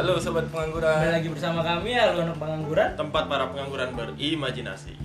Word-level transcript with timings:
Halo 0.00 0.16
sobat 0.16 0.48
Kembali 0.48 0.72
pengangguran, 0.72 1.12
lagi 1.12 1.28
bersama 1.28 1.60
kami 1.60 1.92
ya 1.92 2.16
anak 2.16 2.40
pengangguran. 2.40 2.96
tempat 2.96 3.28
para 3.28 3.52
pengangguran 3.52 3.92
berimajinasi. 3.92 4.96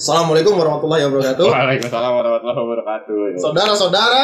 Assalamualaikum 0.00 0.56
warahmatullahi 0.56 1.04
wabarakatuh. 1.12 1.44
Waalaikumsalam 1.44 2.12
warahmatullahi 2.16 2.56
wabarakatuh. 2.56 3.16
Saudara-saudara, 3.36 4.22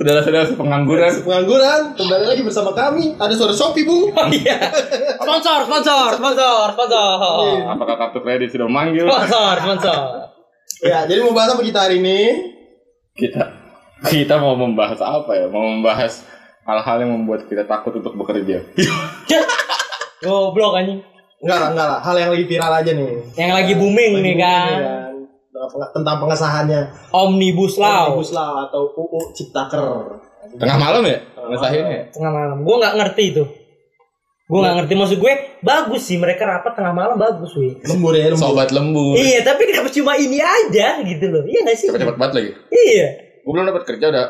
Saudara-saudara 0.00 0.56
pengangguran. 0.56 1.12
pengangguran, 1.20 1.80
kembali 2.00 2.24
lagi 2.32 2.42
bersama 2.48 2.72
kami. 2.72 3.12
Ada 3.20 3.36
suara 3.36 3.52
Shopee, 3.52 3.84
Bung. 3.84 4.08
Oh 4.08 4.28
iya. 4.32 4.56
Sponsor, 5.20 5.68
sponsor, 5.68 6.16
sponsor, 6.16 6.64
sponsor. 6.80 7.12
Apakah 7.76 7.96
kartu 8.00 8.24
kredit 8.24 8.56
sudah 8.56 8.72
manggil? 8.72 9.04
Sponsor, 9.04 9.60
sponsor. 9.60 10.32
Ya, 10.80 11.04
jadi 11.04 11.20
mau 11.20 11.32
bahas 11.32 11.54
apa 11.54 11.62
kita 11.62 11.80
hari 11.80 11.98
ini? 11.98 12.18
Kita 13.14 13.42
kita 14.04 14.36
mau 14.36 14.52
membahas 14.52 15.00
apa 15.00 15.32
ya? 15.32 15.46
Mau 15.46 15.64
membahas 15.64 16.20
hal-hal 16.62 16.96
yang 17.00 17.12
membuat 17.14 17.46
kita 17.46 17.64
takut 17.64 17.94
untuk 17.94 18.12
bekerja. 18.14 18.60
Goblok 20.24 20.76
anjing. 20.76 21.00
Enggak 21.40 21.58
lah, 21.58 21.68
enggak 21.72 21.86
lah. 21.86 21.98
Hal 22.00 22.16
yang 22.16 22.30
lagi 22.32 22.44
viral 22.44 22.72
aja 22.74 22.90
nih. 22.90 23.08
Yang 23.34 23.50
lagi 23.52 23.72
booming 23.76 24.12
Lagi 24.12 24.22
nih 24.22 24.34
booming 24.34 24.38
kan. 24.40 25.12
Tentang 25.54 25.68
peng- 25.70 25.92
Tentang 25.92 26.16
pengesahannya 26.18 26.80
Omnibus 27.12 27.74
Law. 27.76 28.04
Omnibus 28.10 28.30
Law 28.32 28.52
atau 28.64 28.82
UU 28.90 29.20
Ciptaker. 29.32 29.80
Tengah 30.54 30.76
malam 30.76 31.02
ya? 31.04 31.18
Ngesahinnya. 31.36 32.00
Tengah 32.10 32.32
malam. 32.32 32.56
Gue 32.64 32.76
nggak 32.76 32.94
ngerti 32.96 33.24
itu. 33.30 33.44
Gue 34.44 34.60
nggak 34.60 34.76
ngerti 34.76 34.92
maksud 34.92 35.18
gue 35.24 35.32
bagus 35.64 36.02
sih 36.04 36.20
mereka 36.20 36.44
rapat 36.44 36.76
tengah 36.76 36.92
malam 36.92 37.16
bagus 37.16 37.56
wih. 37.56 37.80
Lembur 37.80 38.12
ya, 38.12 38.28
lembur. 38.28 38.44
Sobat 38.44 38.68
lembur. 38.76 39.16
Iya 39.16 39.40
tapi 39.40 39.72
kenapa 39.72 39.88
cuma 39.88 40.12
ini 40.20 40.36
aja 40.36 41.00
gitu 41.00 41.32
loh. 41.32 41.48
Iya 41.48 41.64
nggak 41.64 41.76
sih? 41.80 41.88
Cepet-cepet 41.88 42.16
banget 42.20 42.34
lagi. 42.36 42.50
Iya. 42.68 43.06
Gue 43.40 43.52
belum 43.56 43.66
dapat 43.72 43.84
kerja 43.88 44.04
udah 44.12 44.26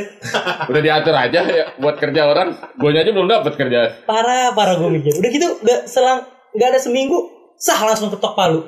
udah 0.72 0.80
diatur 0.84 1.14
aja 1.16 1.40
ya 1.48 1.64
buat 1.80 1.96
kerja 1.96 2.20
orang. 2.28 2.48
Gue 2.76 2.92
aja 2.92 3.08
belum 3.08 3.24
dapat 3.24 3.52
kerja. 3.56 4.04
Parah, 4.04 4.52
parah 4.52 4.76
gue 4.76 4.90
mikir. 5.00 5.16
Udah 5.16 5.30
gitu 5.32 5.48
nggak 5.64 5.80
selang 5.88 6.28
nggak 6.52 6.68
ada 6.76 6.80
seminggu 6.84 7.16
sah 7.56 7.80
langsung 7.88 8.12
ketok 8.12 8.36
palu. 8.36 8.60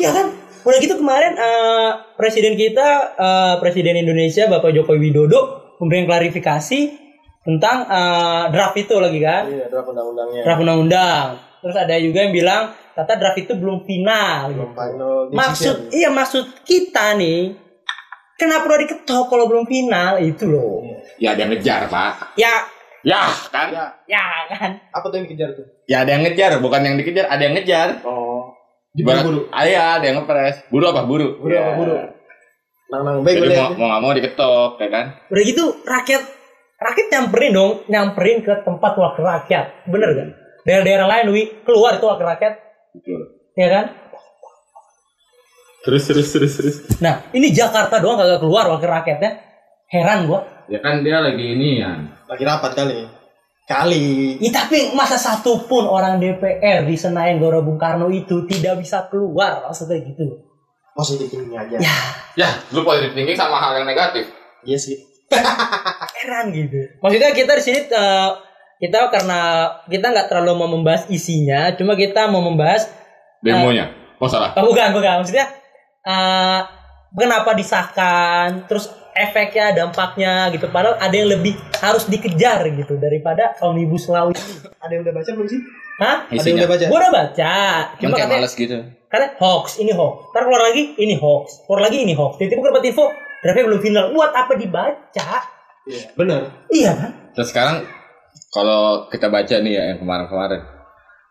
Iya 0.00 0.16
kan? 0.16 0.26
Udah 0.64 0.78
gitu 0.80 0.96
kemarin 0.96 1.36
eh, 1.36 1.90
presiden 2.16 2.56
kita 2.56 2.88
eh, 3.20 3.54
presiden 3.60 4.00
Indonesia 4.00 4.48
Bapak 4.48 4.72
Joko 4.72 4.96
Widodo 4.96 5.76
memberikan 5.76 6.08
klarifikasi 6.08 7.05
tentang 7.46 7.86
eh, 7.86 8.44
draft 8.50 8.74
itu 8.76 8.94
lagi 8.96 9.18
kan, 9.18 9.46
Iya, 9.46 9.66
draft 9.68 9.88
undang-undangnya. 9.88 10.42
draft 10.42 10.60
undang-undang. 10.60 11.26
Terus 11.56 11.76
ada 11.76 11.94
juga 11.96 12.18
yang 12.20 12.34
bilang 12.34 12.62
kata 12.92 13.12
draft 13.14 13.38
itu 13.38 13.52
belum 13.52 13.82
final. 13.82 14.50
Belum 14.50 14.66
gitu. 14.66 14.74
final 14.74 15.14
Maksud 15.30 15.74
decision. 15.80 15.94
iya 15.94 16.08
maksud 16.10 16.44
kita 16.62 17.14
nih 17.14 17.54
kenapa 18.34 18.66
udah 18.66 18.80
diketok 18.82 19.24
kalau 19.26 19.44
belum 19.46 19.64
final 19.64 20.18
itu 20.18 20.44
loh. 20.44 20.82
Ya 21.16 21.32
ada 21.32 21.40
yang 21.40 21.50
ngejar 21.50 21.86
pak. 21.86 22.34
Ya, 22.34 22.66
Ya 23.00 23.22
kan? 23.48 23.70
Ya, 23.70 23.86
ya 24.04 24.22
kan. 24.52 24.82
apa 24.90 25.06
tuh 25.06 25.16
yang 25.16 25.26
dikejar 25.26 25.54
tuh? 25.54 25.62
Ya 25.86 26.02
ada 26.02 26.10
yang 26.10 26.22
ngejar, 26.22 26.58
bukan 26.58 26.82
yang 26.82 26.96
dikejar, 26.96 27.24
ada 27.24 27.38
yang 27.38 27.54
ngejar. 27.54 28.02
Oh. 28.02 28.50
Ibarat- 28.92 29.22
Buru-buru. 29.22 29.46
Ah, 29.48 29.62
iya, 29.62 29.94
ada 29.94 30.04
yang 30.04 30.18
ngepres. 30.18 30.66
Buru 30.66 30.84
apa 30.86 31.04
buru? 31.04 31.38
Buru 31.38 31.52
Ya. 31.52 31.62
apa 31.62 31.72
buru? 31.76 31.94
Nang 32.86 33.02
nang 33.02 33.16
baik 33.20 33.36
Jadi 33.36 33.42
boleh. 33.44 33.58
mau, 33.60 33.70
mau 33.76 33.86
gak 33.88 34.00
mau 34.00 34.12
diketok, 34.12 34.70
ya 34.76 34.88
kan? 34.88 35.04
Udah 35.28 35.42
gitu 35.44 35.64
rakyat 35.84 36.22
rakyat 36.76 37.06
nyamperin 37.12 37.52
dong, 37.56 37.72
nyamperin 37.88 38.38
ke 38.44 38.52
tempat 38.62 38.92
wakil 38.96 39.24
rakyat. 39.24 39.88
Bener 39.88 40.10
kan? 40.12 40.28
Daerah-daerah 40.66 41.06
lain 41.06 41.26
wi 41.32 41.42
keluar 41.62 41.96
itu 41.96 42.06
wakil 42.06 42.26
rakyat, 42.26 42.54
Betul. 42.96 43.20
ya 43.54 43.68
kan? 43.70 43.84
Terus 45.86 46.02
terus 46.02 46.28
terus 46.34 46.52
terus. 46.58 46.76
Nah, 46.98 47.22
ini 47.30 47.54
Jakarta 47.54 48.02
doang 48.02 48.18
kagak 48.18 48.42
keluar 48.42 48.66
wakil 48.66 48.90
rakyatnya. 48.90 49.38
Heran 49.86 50.26
gua. 50.26 50.42
Ya 50.66 50.82
kan 50.82 51.06
dia 51.06 51.22
lagi 51.22 51.54
ini 51.54 51.78
ya. 51.78 51.94
Lagi 52.26 52.42
rapat 52.42 52.74
kali. 52.74 53.06
Kali. 53.66 54.38
Ya, 54.42 54.50
tapi 54.50 54.94
masa 54.94 55.14
satu 55.18 55.66
pun 55.66 55.86
orang 55.86 56.18
DPR 56.18 56.86
di 56.86 56.94
Senayan 56.98 57.38
Gelora 57.38 57.62
Bung 57.62 57.78
Karno 57.78 58.10
itu 58.10 58.46
tidak 58.50 58.82
bisa 58.82 59.06
keluar 59.06 59.62
maksudnya 59.62 60.02
gitu. 60.02 60.22
Positif 60.94 61.30
ini 61.34 61.54
aja. 61.54 61.78
Ya, 61.78 61.94
Ya, 62.36 62.48
lu 62.74 62.82
positif 62.82 63.14
thinking 63.14 63.38
sama 63.38 63.56
hal 63.58 63.78
yang 63.78 63.86
negatif. 63.86 64.26
Iya 64.66 64.78
sih. 64.78 64.98
Heran 66.22 66.54
gitu. 66.54 66.80
Maksudnya 67.02 67.30
kita 67.34 67.52
di 67.58 67.62
sini 67.64 67.80
eh, 67.86 68.30
kita 68.76 69.08
karena 69.08 69.40
kita 69.88 70.06
nggak 70.12 70.28
terlalu 70.28 70.52
mau 70.58 70.70
membahas 70.70 71.08
isinya, 71.08 71.72
cuma 71.74 71.96
kita 71.96 72.28
mau 72.28 72.44
membahas 72.44 72.88
Demonya. 73.44 73.92
Oh 74.18 74.26
salah. 74.26 74.56
Oh, 74.56 74.64
bukan, 74.66 74.96
bukan. 74.96 75.22
Maksudnya 75.22 75.46
eh 76.06 76.60
kenapa 77.12 77.52
disahkan, 77.52 78.64
terus 78.66 78.90
efeknya, 79.16 79.72
dampaknya 79.72 80.52
gitu. 80.52 80.68
Padahal 80.68 81.00
ada 81.00 81.14
yang 81.14 81.32
lebih 81.32 81.56
harus 81.80 82.04
dikejar 82.08 82.68
gitu 82.76 83.00
daripada 83.00 83.56
omnibus 83.64 84.08
law 84.10 84.28
ini. 84.28 84.42
Ada 84.80 84.92
yang 84.92 85.02
udah 85.08 85.14
baca 85.16 85.30
belum 85.32 85.48
sih? 85.48 85.60
Hah? 85.96 86.16
Ada 86.28 86.44
yang 86.44 86.58
udah 86.60 86.70
baca? 86.70 86.84
Gua 86.92 86.98
udah 87.00 87.12
baca. 87.12 87.54
Cuma 87.96 88.16
katanya, 88.20 88.48
gitu. 88.52 88.78
katanya 89.08 89.32
hoax, 89.40 89.80
ini 89.80 89.92
hoax. 89.96 90.16
Ntar 90.36 90.42
keluar 90.44 90.62
lagi, 90.68 90.82
ini 91.00 91.14
hoax. 91.16 91.64
Keluar 91.64 91.80
lagi, 91.88 91.98
ini 92.04 92.12
hoax. 92.12 92.32
Tiba-tiba 92.36 92.60
gua 92.60 92.70
dapat 92.76 92.84
info, 92.92 93.04
draftnya 93.46 93.64
belum 93.70 93.80
final. 93.80 94.04
Buat 94.10 94.34
apa 94.34 94.52
dibaca? 94.58 95.28
Iya. 95.86 96.02
Benar. 96.18 96.66
Iya 96.66 96.90
kan? 96.98 97.10
Terus 97.38 97.48
sekarang 97.54 97.86
kalau 98.50 99.06
kita 99.06 99.30
baca 99.30 99.54
nih 99.62 99.72
ya 99.78 99.82
yang 99.94 99.98
kemarin-kemarin. 100.02 100.66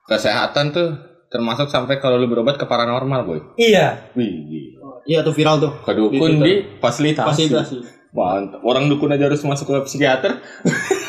Kesehatan 0.08 0.72
tuh 0.72 0.96
termasuk 1.28 1.68
sampai 1.68 2.00
kalau 2.00 2.16
lu 2.16 2.32
berobat 2.32 2.56
ke 2.56 2.64
paranormal, 2.64 3.28
boy. 3.28 3.40
Iya. 3.60 4.16
Wih, 4.16 4.32
gila. 4.48 5.04
Iya 5.04 5.20
tuh 5.28 5.36
viral 5.36 5.60
tuh. 5.60 5.74
ke 5.84 5.92
dukun 5.92 6.40
Di 6.40 6.48
di 6.48 6.54
fasilitasi. 6.80 7.28
Fasilitasi. 7.52 7.78
Mantap. 8.16 8.64
Orang 8.64 8.88
dukun 8.88 9.12
aja 9.12 9.28
harus 9.28 9.44
masuk 9.44 9.68
ke 9.68 9.76
psikiater. 9.92 10.40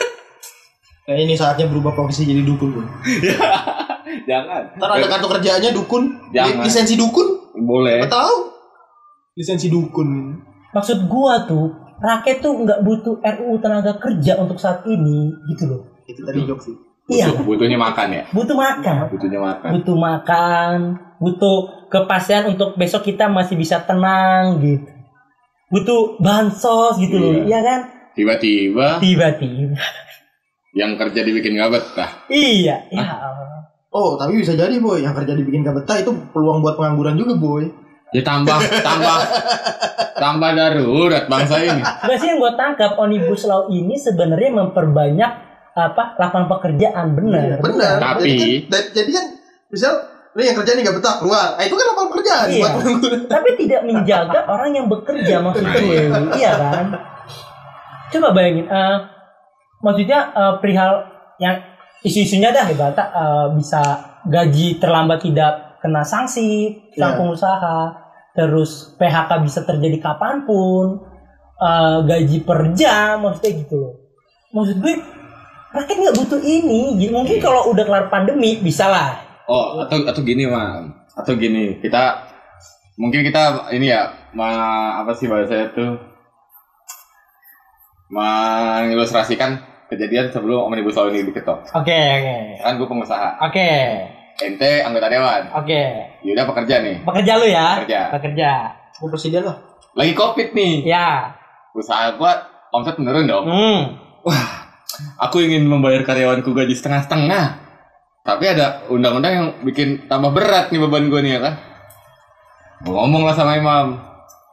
Nah 1.06 1.14
ini 1.14 1.38
saatnya 1.38 1.70
berubah 1.70 1.94
profesi 1.94 2.26
jadi 2.26 2.42
dukun 2.42 2.74
bro. 2.74 2.82
Jangan. 4.30 4.74
Ntar 4.74 4.90
ada 4.90 5.06
kartu 5.06 5.26
kerjaannya 5.30 5.70
dukun, 5.70 6.02
Jangan. 6.34 6.66
lisensi 6.66 6.98
dukun, 6.98 7.54
Boleh. 7.62 8.02
apa 8.02 8.10
tahu? 8.10 8.36
Lisensi 9.38 9.70
dukun. 9.70 10.34
Maksud 10.76 11.08
gua 11.08 11.40
tuh, 11.42 11.72
rakyat 11.96 12.38
tuh 12.38 12.52
nggak 12.54 12.84
butuh 12.84 13.16
RUU 13.16 13.56
tenaga 13.56 13.96
kerja 13.96 14.36
untuk 14.36 14.60
saat 14.60 14.84
ini 14.84 15.32
gitu 15.48 15.64
loh. 15.66 15.82
Itu 16.04 16.20
tadi 16.20 16.44
jok 16.44 16.60
sih. 16.60 16.76
Iya, 17.06 17.32
Butuh- 17.32 17.46
Butuhnya 17.48 17.78
makan 17.78 18.08
ya. 18.12 18.22
butuh 18.28 18.52
makan. 18.52 18.94
Butuhnya 19.08 19.40
makan. 19.40 19.68
butuh 19.72 19.96
makan, 19.96 20.76
butuh 21.16 21.56
kepastian 21.86 22.50
untuk 22.50 22.74
besok 22.74 23.00
kita 23.02 23.26
masih 23.26 23.54
bisa 23.54 23.80
tenang 23.80 24.58
gitu. 24.58 24.90
Butuh 25.66 26.20
bansos 26.20 26.94
gitu 26.96 27.16
loh, 27.16 27.32
Iya. 27.32 27.42
iya 27.42 27.58
kan? 27.60 27.80
Tiba-tiba 28.12 28.98
Tiba-tiba. 28.98 29.80
yang 30.74 30.92
kerja 30.94 31.20
dibikin 31.22 31.54
gak 31.54 31.70
betah. 31.70 32.10
Iya, 32.28 32.84
ya 32.86 33.06
Allah. 33.06 33.64
Oh 33.88 34.14
tapi 34.14 34.36
bisa 34.36 34.52
jadi 34.52 34.76
boy, 34.76 35.00
yang 35.00 35.14
kerja 35.14 35.32
dibikin 35.32 35.62
gak 35.62 35.72
betah 35.74 35.96
itu 35.96 36.12
peluang 36.30 36.60
buat 36.60 36.76
pengangguran 36.76 37.14
juga 37.14 37.32
boy. 37.34 37.64
Ya 38.16 38.22
tambah, 38.22 38.56
tambah, 38.80 39.18
tambah 40.14 40.50
darurat 40.50 41.24
bangsa 41.26 41.60
ini. 41.60 41.82
Nggak 41.84 42.16
sih 42.16 42.26
yang 42.26 42.38
gue 42.38 42.52
tangkap 42.54 42.96
omnibus 42.96 43.44
law 43.44 43.68
ini 43.68 43.92
sebenarnya 43.94 44.56
memperbanyak 44.56 45.30
apa 45.70 46.16
lapangan 46.16 46.48
pekerjaan 46.48 47.12
benar. 47.12 47.60
Benar. 47.60 48.00
Tapi- 48.00 48.24
Jadi 48.24 48.64
kan, 48.64 48.82
jadi 48.90 49.10
kan 49.12 49.24
misal 49.68 49.92
lu 50.32 50.40
yang 50.40 50.52
kerja 50.54 50.72
nih 50.72 50.82
gak 50.82 50.96
betah 50.96 51.16
keluar, 51.18 51.48
ah, 51.50 51.62
itu 51.62 51.72
kan 51.72 51.86
lapangan 51.86 52.10
pekerjaan 52.10 52.46
Iya. 52.46 52.68
Tapi 53.26 53.48
tidak 53.58 53.80
menjaga 53.84 54.40
orang 54.52 54.70
yang 54.70 54.86
bekerja 54.86 55.34
maksud 55.42 55.64
gue, 55.66 56.00
iya 56.34 56.52
kan? 56.54 56.86
Coba 58.06 58.28
bayangin, 58.30 58.64
eh, 58.64 58.96
maksudnya 59.78 60.20
eh, 60.30 60.54
perihal 60.56 60.92
yang 61.36 61.56
isu-isunya 62.00 62.48
dah 62.48 62.64
ibaratnya 62.64 63.04
eh, 63.06 63.46
bisa 63.52 63.82
gaji 64.24 64.76
terlambat 64.76 65.20
tidak 65.20 65.52
kena 65.78 66.00
sanksi 66.00 66.72
sang 66.92 67.12
Iya. 67.12 67.18
pengusaha, 67.18 67.76
terus 68.36 68.70
PHK 68.94 69.30
bisa 69.40 69.64
terjadi 69.64 69.98
kapan 69.98 70.44
pun, 70.44 71.00
eh, 71.56 71.98
gaji 72.04 72.38
per 72.44 72.70
jam, 72.72 73.24
maksudnya 73.24 73.52
gitu 73.58 73.74
loh. 73.74 73.94
Maksud 74.52 74.76
gue 74.78 74.94
rakyat 75.72 75.96
nggak 75.98 76.16
butuh 76.16 76.40
ini, 76.40 76.96
Gitu. 76.96 77.10
mungkin 77.10 77.36
kalau 77.40 77.68
udah 77.68 77.82
kelar 77.82 78.06
pandemi 78.06 78.56
bisa 78.56 78.86
lah. 78.86 79.16
Oh, 79.48 79.80
atau 79.80 80.04
atau 80.04 80.20
gini, 80.20 80.44
Mam. 80.44 80.92
Atau 81.12 81.34
gini, 81.34 81.80
kita 81.80 82.28
mungkin 82.96 83.20
kita 83.22 83.72
ini 83.72 83.88
ya, 83.88 84.12
ma, 84.32 84.48
apa 85.00 85.12
sih 85.12 85.26
bahasa 85.26 85.66
itu? 85.66 85.96
Mengilustrasikan 88.06 89.58
kejadian 89.86 90.30
sebelum 90.30 90.66
Omnibus 90.66 90.94
Law 90.94 91.10
ini 91.10 91.24
diketok. 91.24 91.74
Oke, 91.74 91.94
oke, 91.94 92.36
Kan 92.58 92.74
gue 92.76 92.86
pengusaha. 92.86 93.28
oke, 93.42 93.70
Ente 94.36 94.84
anggota 94.84 95.08
dewan. 95.08 95.42
oke. 95.56 95.82
Yuda 96.20 96.42
pekerja 96.44 96.74
nih. 96.84 96.96
Pekerja 97.02 97.32
lu 97.40 97.46
ya? 97.48 97.66
Pekerja. 97.80 98.00
Pekerja. 98.12 98.50
Gue 99.00 99.08
presiden 99.08 99.42
lah. 99.48 99.56
Lagi 99.96 100.12
Covid 100.12 100.52
nih. 100.52 100.84
Ya. 100.84 101.32
Usaha 101.72 102.12
gua 102.20 102.36
omset 102.72 103.00
menurun 103.00 103.24
dong. 103.24 103.44
Hmm. 103.48 103.80
Aku 105.20 105.40
ingin 105.40 105.64
membayar 105.64 106.04
karyawanku 106.04 106.52
gaji 106.52 106.76
setengah-setengah. 106.76 107.64
Tapi 108.26 108.44
ada 108.48 108.84
undang-undang 108.92 109.32
yang 109.32 109.48
bikin 109.64 110.08
tambah 110.10 110.34
berat 110.34 110.68
nih 110.68 110.80
beban 110.82 111.08
gue 111.08 111.20
nih 111.24 111.32
ya 111.36 111.40
kan. 111.40 111.54
Gua 112.84 113.04
ngomong 113.04 113.24
lah 113.24 113.34
sama 113.36 113.56
imam. 113.56 114.04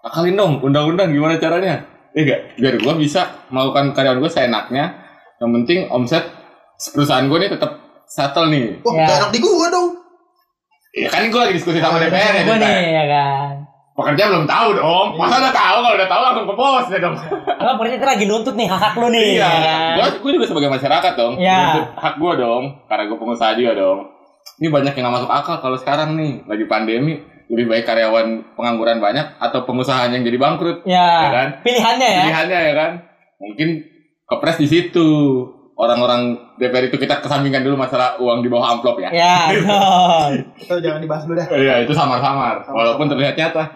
akalin 0.04 0.36
dong 0.36 0.54
undang-undang 0.60 1.16
gimana 1.16 1.40
caranya 1.40 1.88
Iya 2.12 2.24
gak? 2.28 2.42
Biar 2.60 2.76
gue 2.76 2.94
bisa 3.00 3.48
melakukan 3.50 3.96
karyawan 3.98 4.22
gue 4.22 4.32
seenaknya. 4.32 4.86
Yang 5.42 5.50
penting 5.60 5.80
omset 5.90 6.24
perusahaan 6.94 7.26
gue 7.26 7.38
nih 7.42 7.52
tetap 7.56 7.83
settle 8.13 8.48
nih. 8.48 8.77
Wah, 8.81 8.94
Ya. 8.94 9.25
di 9.27 9.39
gua 9.42 9.68
dong. 9.68 9.89
Ya 10.94 11.10
kan 11.10 11.25
gue 11.25 11.39
lagi 11.42 11.57
diskusi 11.57 11.81
sama 11.81 11.98
DPR 11.98 12.13
ya. 12.13 12.44
DPR. 12.45 12.62
nih 12.62 12.81
ya 12.94 13.06
kan. 13.10 13.51
Pekerja 13.94 14.24
belum 14.30 14.45
tahu 14.45 14.68
dong. 14.74 15.07
Masa 15.18 15.38
udah 15.38 15.54
tahu 15.54 15.77
kalau 15.81 15.95
udah 15.95 16.10
tahu 16.10 16.21
langsung 16.24 16.45
ke 16.45 16.54
bos 16.54 16.86
deh 16.89 17.00
dong. 17.00 17.15
Kalau 17.45 17.74
pekerja 17.77 17.95
kita 17.98 18.10
lagi 18.10 18.25
nuntut 18.25 18.54
nih 18.54 18.68
hak 18.68 18.94
lu 18.95 19.07
nih. 19.10 19.25
Iya. 19.33 19.50
ya 19.50 19.60
kan? 19.60 19.94
Gue 19.94 20.07
gue 20.19 20.31
juga 20.38 20.45
sebagai 20.45 20.69
masyarakat 20.69 21.13
dong. 21.15 21.33
Iya. 21.38 21.62
Hak 21.95 22.15
gue 22.15 22.33
dong. 22.36 22.63
Karena 22.86 23.04
gue 23.06 23.18
pengusaha 23.18 23.51
juga 23.54 23.71
dong. 23.74 24.00
Ini 24.56 24.69
banyak 24.69 24.94
yang 24.94 25.04
gak 25.04 25.15
masuk 25.15 25.31
akal 25.31 25.56
kalau 25.60 25.77
sekarang 25.77 26.13
nih 26.13 26.45
lagi 26.45 26.65
pandemi. 26.65 27.13
Lebih 27.44 27.65
baik 27.68 27.86
karyawan 27.86 28.27
pengangguran 28.54 28.98
banyak 28.98 29.38
atau 29.38 29.62
pengusaha 29.63 30.10
yang 30.10 30.21
jadi 30.21 30.38
bangkrut. 30.38 30.86
Ya, 30.86 31.06
Ya 31.19 31.30
kan? 31.31 31.48
pilihannya 31.62 32.07
ya. 32.07 32.21
Pilihannya 32.24 32.60
ya 32.63 32.74
kan. 32.74 32.92
Mungkin 33.38 33.69
kepres 34.25 34.57
di 34.57 34.68
situ. 34.68 35.10
Orang-orang 35.74 36.54
DPR 36.62 36.86
itu 36.86 37.02
kita 37.02 37.18
kesampingkan 37.18 37.66
dulu 37.66 37.74
masalah 37.74 38.22
uang 38.22 38.46
di 38.46 38.50
bawah 38.50 38.78
amplop 38.78 39.02
ya. 39.02 39.10
Ya. 39.10 39.38
Itu 40.54 40.78
jangan 40.78 41.02
dibahas 41.02 41.25
dulu 41.25 41.42
dah. 41.42 41.48
Iya 41.50 41.81
itu 41.81 41.98
samar-samar. 41.98 42.70
Walaupun 42.70 43.10
terlihat 43.10 43.34
nyata. 43.34 43.74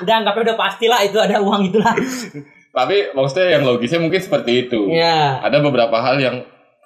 Udah 0.00 0.14
anggapnya 0.24 0.42
udah 0.52 0.56
pastilah 0.56 1.00
itu 1.04 1.20
ada 1.20 1.44
uang 1.44 1.68
itulah. 1.68 1.92
Tapi 2.74 3.12
maksudnya 3.12 3.60
yang 3.60 3.62
logisnya 3.68 4.00
mungkin 4.00 4.18
seperti 4.18 4.66
itu. 4.66 4.88
Ya. 4.90 5.44
Ada 5.44 5.60
beberapa 5.60 6.00
hal 6.00 6.16
yang 6.18 6.36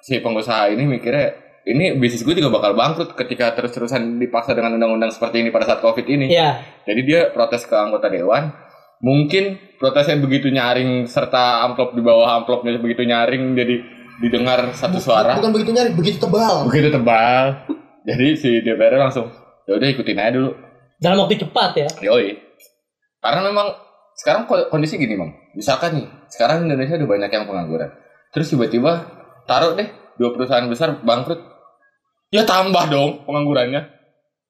si 0.03 0.19
pengusaha 0.19 0.67
ini 0.71 0.83
mikirnya 0.83 1.33
ini 1.63 1.95
bisnis 1.95 2.23
gue 2.23 2.35
juga 2.35 2.51
bakal 2.51 2.75
bangkrut 2.75 3.15
ketika 3.15 3.55
terus-terusan 3.55 4.19
dipaksa 4.19 4.51
dengan 4.51 4.75
undang-undang 4.75 5.15
seperti 5.15 5.47
ini 5.47 5.49
pada 5.49 5.63
saat 5.63 5.79
covid 5.79 6.03
ini. 6.11 6.27
Ya. 6.27 6.59
Jadi 6.83 7.01
dia 7.07 7.31
protes 7.31 7.63
ke 7.63 7.75
anggota 7.75 8.11
dewan. 8.11 8.51
Mungkin 8.99 9.79
protesnya 9.79 10.19
begitu 10.19 10.51
nyaring 10.51 11.07
serta 11.07 11.63
amplop 11.63 11.95
di 11.95 12.03
bawah 12.03 12.43
amplopnya 12.43 12.75
begitu 12.83 13.07
nyaring 13.07 13.55
jadi 13.55 13.98
didengar 14.19 14.59
satu 14.73 14.99
suara 14.99 15.35
Bukan 15.35 15.51
begitu 15.51 15.71
nyari, 15.71 15.91
begitu 15.93 16.17
tebal. 16.19 16.67
begitu 16.67 16.91
tebal. 16.91 17.63
Jadi 18.03 18.27
si 18.35 18.49
DPR 18.59 18.97
langsung 18.97 19.27
ya 19.63 19.75
udah 19.75 19.87
ikutin 19.87 20.17
aja 20.17 20.31
dulu. 20.33 20.51
Dalam 20.99 21.23
waktu 21.23 21.39
cepat 21.39 21.71
ya. 21.75 21.87
Yoi. 22.03 22.35
Karena 23.19 23.41
memang 23.41 23.71
sekarang 24.15 24.43
ko- 24.45 24.67
kondisi 24.67 24.99
gini, 24.99 25.15
Bang. 25.15 25.31
Misalkan 25.53 25.95
nih, 25.95 26.07
sekarang 26.27 26.67
Indonesia 26.67 26.95
udah 26.95 27.07
banyak 27.07 27.31
yang 27.31 27.45
pengangguran. 27.45 27.89
Terus 28.31 28.51
tiba-tiba 28.51 29.07
taruh 29.43 29.75
deh 29.75 29.87
dua 30.15 30.29
perusahaan 30.31 30.67
besar 30.67 30.99
bangkrut. 30.99 31.39
Ya 32.29 32.43
tambah 32.43 32.85
dong 32.87 33.23
penganggurannya. 33.23 33.87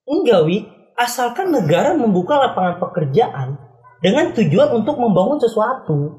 Enggak, 0.04 0.40
Wi. 0.44 0.66
Asalkan 0.94 1.48
negara 1.48 1.94
membuka 1.94 2.36
lapangan 2.36 2.76
pekerjaan 2.76 3.56
dengan 3.98 4.34
tujuan 4.34 4.74
untuk 4.74 4.98
membangun 4.98 5.38
sesuatu. 5.38 6.18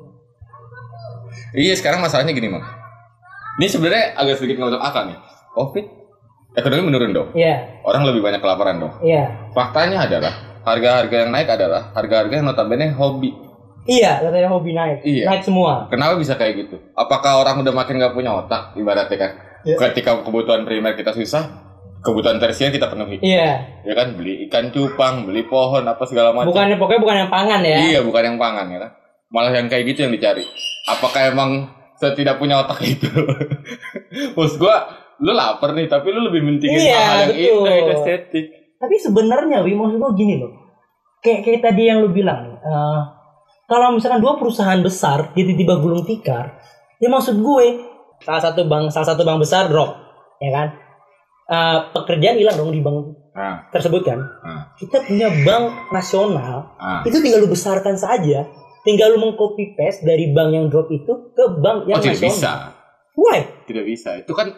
Iya, 1.51 1.75
sekarang 1.75 2.00
masalahnya 2.00 2.31
gini, 2.31 2.48
Bang. 2.50 2.63
Ini 3.59 3.68
sebenarnya 3.68 4.06
agak 4.15 4.36
sedikit 4.39 4.56
nggak 4.59 4.69
masuk 4.71 4.83
akal 4.83 5.03
nih. 5.07 5.18
Covid 5.51 5.86
ekonomi 6.51 6.83
menurun 6.92 7.12
dong. 7.15 7.30
Iya, 7.31 7.80
Orang 7.88 8.03
lebih 8.03 8.19
banyak 8.19 8.44
kelaparan 8.44 8.80
dong. 8.80 8.94
iya. 9.00 9.48
Faktanya 9.56 10.03
adalah 10.03 10.33
harga-harga 10.68 11.15
yang 11.27 11.31
naik 11.31 11.48
adalah 11.48 11.95
harga-harga 11.95 12.33
yang 12.39 12.45
notabene 12.48 12.92
hobi. 12.92 13.31
Iya, 13.88 14.21
katanya 14.21 14.50
hobi 14.51 14.71
naik. 14.75 15.00
Iya. 15.01 15.25
Naik 15.31 15.44
semua. 15.48 15.88
Kenapa 15.89 16.19
bisa 16.19 16.36
kayak 16.36 16.68
gitu? 16.68 16.75
Apakah 16.94 17.42
orang 17.42 17.63
udah 17.63 17.74
makin 17.74 17.98
nggak 17.98 18.13
punya 18.13 18.36
otak 18.36 18.75
ibaratnya 18.75 19.18
kan? 19.18 19.31
Iya. 19.63 19.75
Ketika 19.80 20.21
kebutuhan 20.21 20.68
primer 20.68 20.94
kita 20.94 21.15
susah, 21.15 21.44
kebutuhan 22.03 22.38
tersier 22.38 22.69
kita 22.69 22.92
penuhi. 22.92 23.18
Iya. 23.24 23.81
Ya 23.88 23.94
kan 23.95 24.13
beli 24.13 24.45
ikan 24.51 24.69
cupang, 24.69 25.24
beli 25.25 25.48
pohon 25.48 25.88
apa 25.88 26.03
segala 26.06 26.36
macam. 26.36 26.51
Bukannya 26.51 26.75
pokoknya 26.77 27.01
bukan 27.01 27.15
yang 27.25 27.31
pangan 27.31 27.62
ya. 27.63 27.77
Iya, 27.80 28.00
bukan 28.03 28.21
yang 28.27 28.38
pangan 28.38 28.68
ya 28.69 28.80
kan. 28.86 28.92
Malah 29.31 29.51
yang 29.56 29.71
kayak 29.71 29.88
gitu 29.88 30.03
yang 30.03 30.13
dicari. 30.13 30.44
Apakah 30.86 31.31
emang 31.31 31.71
saya 32.01 32.18
tidak 32.18 32.36
punya 32.36 32.57
otak 32.57 32.81
itu? 32.81 33.06
Maksud 34.36 34.57
gua, 34.57 34.89
lu 35.21 35.31
lapar 35.31 35.71
nih, 35.71 35.86
tapi 35.86 36.09
lu 36.09 36.25
lebih 36.25 36.42
mentingin 36.42 36.81
Iya, 36.81 36.98
hal 36.98 37.30
yang 37.30 37.62
betul. 37.62 37.65
yang 37.69 37.89
estetik. 37.94 38.45
Tapi 38.81 38.95
sebenarnya 38.98 39.62
Wi 39.62 39.77
maksud 39.77 40.01
gue 40.01 40.12
gini 40.18 40.42
loh. 40.42 40.50
Kayak 41.21 41.45
kayak 41.45 41.62
tadi 41.62 41.86
yang 41.86 42.01
lu 42.01 42.09
bilang 42.09 42.57
eh, 42.57 43.01
kalau 43.69 43.94
misalkan 43.94 44.18
dua 44.18 44.36
perusahaan 44.36 44.81
besar 44.81 45.30
tiba-tiba 45.31 45.77
gulung 45.77 46.01
tikar, 46.01 46.57
ya 46.98 47.06
maksud 47.06 47.38
gue 47.38 47.65
salah 48.19 48.42
satu 48.42 48.65
bank 48.65 48.89
salah 48.89 49.13
satu 49.13 49.21
bank 49.21 49.38
besar 49.38 49.69
drop, 49.69 49.94
ya 50.42 50.50
kan? 50.50 50.68
Eh, 51.45 51.80
pekerjaan 51.94 52.36
hilang 52.36 52.57
dong 52.57 52.74
di 52.74 52.81
bank 52.81 53.21
Nah, 53.31 53.63
tersebut 53.71 54.03
kan. 54.03 54.19
nah, 54.44 54.75
Kita 54.75 55.07
punya 55.07 55.31
bank 55.31 55.88
nasional, 55.88 56.75
nah. 56.75 57.00
itu 57.07 57.15
tinggal 57.15 57.39
lu 57.39 57.48
besarkan 57.48 57.95
saja. 57.95 58.44
Tinggal 58.81 59.13
lu 59.13 59.22
mengcopy 59.22 59.74
paste 59.74 60.01
dari 60.01 60.33
bank 60.33 60.50
yang 60.51 60.66
drop 60.68 60.89
itu 60.89 61.31
ke 61.31 61.44
bank 61.57 61.86
yang 61.86 61.98
Oh, 61.98 62.01
tidak 62.01 62.18
nasional. 62.18 62.33
bisa. 62.33 62.51
Why? 63.13 63.39
Tidak 63.63 63.86
bisa. 63.86 64.10
Itu 64.18 64.33
kan 64.33 64.57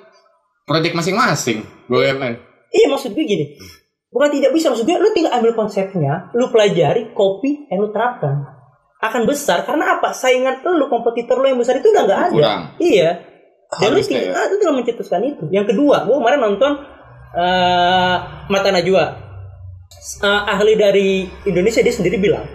proyek 0.64 0.96
masing-masing, 0.96 1.60
BUMN. 1.86 2.34
Iya 2.70 2.88
maksud 2.88 3.12
gue 3.12 3.22
gini. 3.22 3.46
Bukan 4.08 4.30
tidak 4.32 4.54
bisa 4.54 4.70
maksud 4.70 4.86
gue 4.86 4.96
lu 4.96 5.12
tinggal 5.12 5.34
ambil 5.36 5.52
konsepnya, 5.54 6.32
lu 6.32 6.48
pelajari, 6.48 7.12
copy, 7.12 7.68
dan 7.68 7.78
lu 7.78 7.90
terapkan. 7.90 8.48
Akan 8.98 9.28
besar 9.28 9.68
karena 9.68 10.00
apa? 10.00 10.16
Saingan 10.16 10.64
lu, 10.64 10.88
kompetitor 10.88 11.36
lu 11.38 11.52
yang 11.52 11.60
besar 11.60 11.76
itu 11.78 11.92
udah 11.92 12.04
nggak 12.06 12.20
ada. 12.22 12.32
Kurang. 12.32 12.62
Iya. 12.80 13.10
Dan 13.74 13.90
lu 13.90 14.00
Harusnya 14.00 14.22
tinggal, 14.22 14.32
ya. 14.32 14.38
ah, 14.38 14.46
lu 14.48 14.56
tinggal 14.56 14.76
mencetuskan 14.78 15.22
itu. 15.26 15.44
Yang 15.52 15.66
kedua, 15.76 16.08
gue 16.08 16.16
kemarin 16.16 16.40
nonton 16.40 16.72
eh 17.34 18.16
Mata 18.48 18.70
Najwa. 18.70 19.06
Eh, 20.16 20.42
ahli 20.48 20.74
dari 20.74 21.10
Indonesia 21.44 21.82
dia 21.82 21.92
sendiri 21.92 22.16
bilang, 22.18 22.46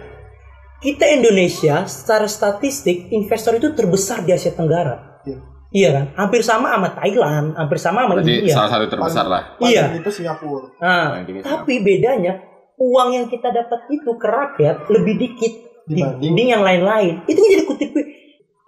kita 0.78 1.04
Indonesia 1.10 1.82
secara 1.84 2.26
statistik 2.26 3.10
investor 3.10 3.58
itu 3.58 3.74
terbesar 3.74 4.22
di 4.22 4.30
Asia 4.30 4.54
Tenggara. 4.54 5.22
Iya. 5.26 5.38
Iya 5.68 5.88
kan? 5.92 6.04
Hampir 6.16 6.40
sama 6.40 6.72
sama 6.72 6.88
Thailand, 6.96 7.52
hampir 7.52 7.76
sama 7.76 7.98
sama 8.02 8.14
Berarti 8.16 8.32
India. 8.40 8.54
salah 8.56 8.70
satu 8.72 8.86
terbesar 8.88 9.24
lah. 9.28 9.42
Iya. 9.60 10.00
Itu 10.00 10.08
Singapura. 10.08 10.72
Nah, 10.80 11.20
tapi 11.44 11.82
bedanya 11.82 12.40
uang 12.78 13.08
yang 13.12 13.26
kita 13.28 13.50
dapat 13.50 13.90
itu 13.90 14.10
ke 14.16 14.26
rakyat 14.26 14.88
lebih 14.88 15.14
dikit 15.18 15.52
Dibanding- 15.84 16.20
dibanding 16.20 16.48
yang 16.48 16.62
lain-lain. 16.62 17.14
Itu 17.26 17.40
jadi 17.42 17.64
kutip 17.64 17.92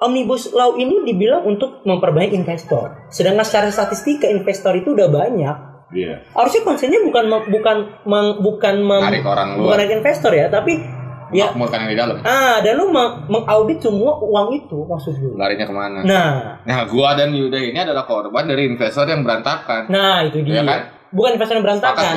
Omnibus 0.01 0.53
Law 0.53 0.77
ini 0.77 1.05
dibilang 1.05 1.45
untuk 1.45 1.85
memperbanyak 1.85 2.33
investor. 2.33 3.09
Sedangkan 3.13 3.45
secara 3.45 3.69
statistika 3.69 4.25
investor 4.27 4.73
itu 4.73 4.97
udah 4.97 5.09
banyak. 5.09 5.57
Iya. 5.93 6.25
Harusnya 6.33 6.63
konsepnya 6.65 7.01
bukan 7.05 7.25
bukan 7.49 7.77
bukan 8.41 8.75
mem- 8.81 9.05
Narik 9.05 9.25
orang 9.25 9.49
bukan 9.57 9.89
investor 9.91 10.33
ya, 10.33 10.49
tapi 10.49 10.81
ya 11.31 11.47
Makmurkan 11.49 11.79
yang 11.81 11.91
di 11.91 11.99
dalam. 11.99 12.17
ah 12.21 12.59
dan 12.59 12.73
lu 12.75 12.89
meng- 12.89 13.27
mengaudit 13.27 13.79
semua 13.79 14.13
uang 14.17 14.49
itu 14.53 14.79
maksud 14.83 15.15
gue. 15.15 15.35
Larinya 15.35 15.63
ke 15.63 15.73
mana? 15.73 15.99
Nah, 16.01 16.33
Nah, 16.61 16.81
gua 16.85 17.13
dan 17.13 17.31
Yuda 17.31 17.57
ini 17.57 17.77
adalah 17.77 18.03
korban 18.03 18.45
dari 18.45 18.67
investor 18.67 19.05
yang 19.05 19.21
berantakan. 19.21 19.87
nah 19.87 20.21
itu 20.21 20.41
dia. 20.41 20.59
Iya 20.59 20.63
kan? 20.65 20.81
Bukan 21.11 21.31
investor 21.33 21.55
yang 21.55 21.65
Sepakat 21.65 21.95
berantakan. 21.97 22.15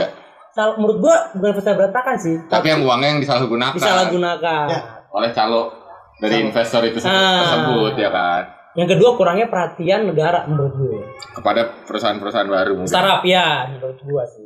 Sal- 0.50 0.75
menurut 0.75 0.98
gua 1.00 1.15
bukan 1.32 1.50
investor 1.50 1.72
yang 1.72 1.79
berantakan 1.79 2.15
sih. 2.15 2.36
Tapi 2.43 2.65
yang 2.67 2.82
uangnya 2.82 3.08
yang 3.10 3.20
disalahgunakan 3.20 3.74
disalahgunakan. 3.74 4.65
Ya. 4.67 4.79
oleh 5.10 5.29
calo 5.32 5.62
dari 6.15 6.34
Calo. 6.36 6.46
investor 6.48 6.82
itu 6.84 6.98
se- 6.98 7.05
Ah. 7.05 7.38
tersebut 7.39 7.93
ya 7.96 8.10
kan 8.10 8.43
Yang 8.74 8.89
kedua 8.91 9.10
kurangnya 9.13 9.46
perhatian 9.48 10.01
negara 10.03 10.41
menurut 10.43 10.74
gue. 10.75 10.98
kepada 11.32 11.62
perusahaan-perusahaan 11.84 12.46
baru 12.48 12.74
mungkin. 12.75 12.89
Startup 12.89 13.22
ya 13.24 13.70
menurut 13.70 14.01
gua 14.01 14.25
sih. 14.25 14.42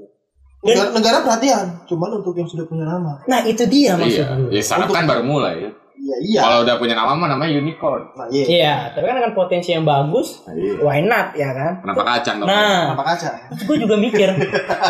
Negara, 0.67 0.89
negara 0.91 1.17
perhatian, 1.21 1.65
cuman 1.85 2.09
untuk 2.13 2.35
yang 2.35 2.45
sudah 2.45 2.63
punya 2.63 2.83
nama. 2.83 3.23
Nah 3.23 3.39
itu 3.41 3.63
dia 3.65 3.95
maksud 3.95 4.19
Iya, 4.19 4.35
gue. 4.37 4.51
ya 4.51 4.61
startup 4.61 4.91
kan 4.91 5.07
baru 5.07 5.23
mulai. 5.23 5.55
ya. 5.61 5.71
Iya, 5.97 6.17
iya. 6.21 6.39
Kalau 6.39 6.57
udah 6.61 6.75
punya 6.75 6.93
nama 6.93 7.11
mah 7.11 7.27
namanya 7.27 7.51
unicorn. 7.53 8.03
Nah, 8.13 8.27
iya. 8.27 8.45
Iya, 8.45 8.73
tapi 8.91 9.05
kan 9.05 9.15
dengan 9.17 9.33
potensi 9.33 9.71
yang 9.71 9.81
bagus, 9.81 10.43
Nah, 10.43 10.53
iya. 10.53 10.75
why 10.77 10.99
not 11.01 11.33
ya 11.33 11.49
kan? 11.49 11.79
Kenapa 11.81 12.03
kacang 12.05 12.35
dong? 12.37 12.47
Nah, 12.47 12.79
Kenapa 12.85 13.05
kaca? 13.07 13.27
terus 13.49 13.63
gue 13.63 13.77
juga 13.79 13.95
mikir, 13.95 14.27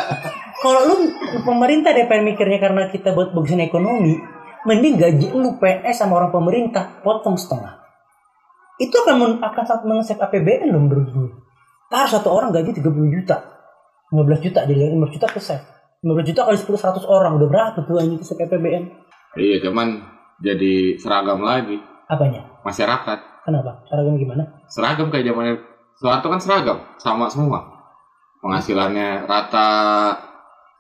kalau 0.64 0.80
lu 0.84 0.96
pemerintah 1.42 1.92
DPR 1.92 2.22
mikirnya 2.22 2.60
karena 2.60 2.82
kita 2.88 3.14
buat 3.14 3.32
bagusin 3.32 3.62
ekonomi, 3.62 4.18
mending 4.64 4.98
gaji 4.98 5.28
lu 5.32 5.56
PNS 5.56 5.96
sama 5.96 6.18
orang 6.18 6.30
pemerintah 6.30 7.00
potong 7.00 7.38
setengah. 7.38 7.80
Itu 8.78 8.94
akan 9.00 9.42
akan 9.42 9.64
sangat 9.64 9.84
mengeset 9.86 10.18
APBN 10.18 10.70
loh 10.70 10.82
menurut 10.82 11.08
gue. 11.08 11.30
Taruh 11.88 12.12
satu 12.12 12.30
orang 12.30 12.52
gaji 12.52 12.76
30 12.76 12.84
juta. 13.10 13.57
15 14.14 14.46
juta 14.46 14.60
jadi 14.64 14.96
15 14.96 15.16
juta 15.16 15.28
persen. 15.28 15.60
15 16.04 16.30
juta 16.30 16.42
kali 16.48 16.58
10 16.58 17.04
100 17.04 17.04
orang 17.10 17.32
udah 17.42 17.48
berapa 17.50 17.80
tuh 17.84 17.98
anjing 18.00 18.20
keset 18.22 18.40
APBN? 18.40 18.84
Iya, 19.38 19.58
cuman 19.66 20.02
jadi 20.40 20.96
seragam 21.02 21.42
lagi 21.42 21.82
Apanya? 22.08 22.46
masyarakat. 22.62 23.20
Kenapa? 23.44 23.84
Caranya 23.90 24.18
gimana? 24.20 24.44
Seragam 24.70 25.10
kayak 25.10 25.26
zamannya 25.32 25.56
Soeharto 25.98 26.30
kan 26.30 26.38
seragam, 26.38 26.78
sama 27.02 27.26
semua. 27.26 27.66
Penghasilannya 28.38 29.26
rata 29.26 29.70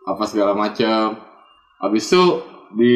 apa 0.05 0.23
segala 0.29 0.53
macam. 0.53 1.17
Habis 1.81 2.05
itu 2.05 2.23
di 2.77 2.95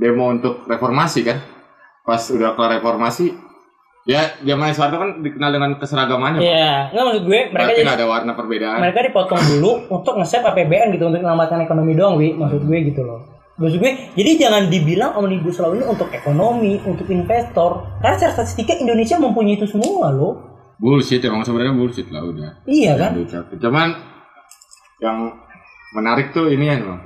demo 0.00 0.32
untuk 0.32 0.64
reformasi 0.64 1.20
kan. 1.20 1.36
Pas 2.02 2.24
udah 2.32 2.56
kelar 2.56 2.80
reformasi, 2.80 3.28
ya 4.02 4.34
zamannya 4.42 4.74
Soeharto 4.74 4.98
kan 4.98 5.10
dikenal 5.22 5.50
dengan 5.54 5.70
keseragamannya. 5.78 6.40
Iya, 6.42 6.90
nggak 6.90 7.04
maksud 7.06 7.24
gue 7.26 7.40
mereka 7.54 7.70
Berarti 7.70 7.82
jadi 7.86 7.94
ada 7.94 8.06
warna 8.10 8.32
perbedaan. 8.34 8.78
mereka 8.82 9.00
dipotong 9.06 9.42
dulu 9.56 9.70
untuk 9.94 10.14
nge-save 10.18 10.42
APBN 10.42 10.88
gitu 10.98 11.04
untuk 11.06 11.22
menyelamatkan 11.22 11.62
ekonomi 11.62 11.92
doang, 11.94 12.18
Wi. 12.18 12.34
Maksud 12.34 12.66
gue 12.66 12.78
gitu 12.90 13.02
loh. 13.06 13.22
Maksud 13.62 13.78
gue, 13.78 13.92
jadi 14.18 14.30
jangan 14.48 14.66
dibilang 14.66 15.14
omnibus 15.14 15.60
law 15.62 15.70
ini 15.76 15.86
untuk 15.86 16.10
ekonomi, 16.10 16.82
untuk 16.82 17.06
investor. 17.12 18.00
Karena 18.02 18.16
secara 18.18 18.42
statistika 18.42 18.74
Indonesia 18.74 19.20
mempunyai 19.22 19.54
itu 19.54 19.70
semua 19.70 20.10
loh. 20.10 20.50
Bullshit 20.82 21.22
emang 21.22 21.46
sebenarnya 21.46 21.78
bullshit 21.78 22.10
lah 22.10 22.26
udah. 22.26 22.66
Iya 22.66 22.98
kan? 22.98 23.14
Cuman 23.54 23.88
yang 24.98 25.30
menarik 25.94 26.34
tuh 26.34 26.50
ini 26.50 26.64
ya, 26.66 26.82
Bang. 26.82 27.00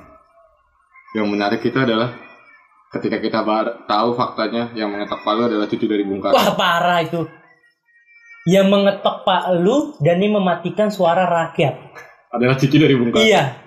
Yang 1.13 1.27
menarik 1.29 1.61
itu 1.61 1.77
adalah 1.77 2.26
ketika 2.89 3.17
kita 3.19 3.39
bar- 3.43 3.85
tahu 3.85 4.15
faktanya 4.15 4.71
yang 4.73 4.89
mengetok 4.89 5.21
palu 5.21 5.45
adalah 5.45 5.67
cucu 5.67 5.85
dari 5.85 6.03
Bung 6.03 6.21
Karno. 6.21 6.35
Wah 6.35 6.51
parah 6.55 7.03
itu. 7.03 7.27
Yang 8.47 8.67
mengetok 8.71 9.17
palu 9.23 9.77
dan 9.99 10.17
ini 10.17 10.31
mematikan 10.31 10.87
suara 10.89 11.27
rakyat. 11.27 11.75
Adalah 12.31 12.55
cucu 12.55 12.77
dari 12.77 12.95
Bung 12.95 13.11
Karno. 13.11 13.27
Iya. 13.27 13.59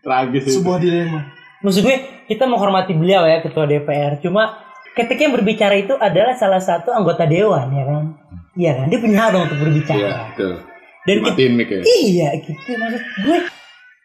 Tragis 0.00 0.44
itu. 0.46 0.60
Sebuah 0.60 0.78
dilema. 0.78 1.20
Maksud 1.60 1.84
gue, 1.84 1.96
kita 2.24 2.44
menghormati 2.44 2.96
beliau 2.96 3.24
ya, 3.24 3.40
ketua 3.40 3.64
DPR. 3.64 4.16
Cuma 4.18 4.56
ketika 4.92 5.20
yang 5.20 5.36
berbicara 5.36 5.76
itu 5.76 5.92
adalah 5.92 6.32
salah 6.32 6.60
satu 6.60 6.88
anggota 6.88 7.28
dewan, 7.28 7.68
ya 7.70 7.84
kan? 7.84 8.04
Iya 8.56 8.72
kan? 8.80 8.86
Dia 8.88 8.98
punya 8.98 9.16
hak 9.18 9.30
dong 9.30 9.42
untuk 9.44 9.58
berbicara. 9.60 10.00
Iya, 10.00 10.12
betul. 10.32 10.52
Dan 11.00 11.16
kita, 11.16 11.32
Dimatiin 11.32 11.52
mic 11.56 11.68
ya. 11.68 11.80
iya 11.84 12.28
gitu. 12.36 12.70
Maksud 12.76 13.02
gue, 13.24 13.38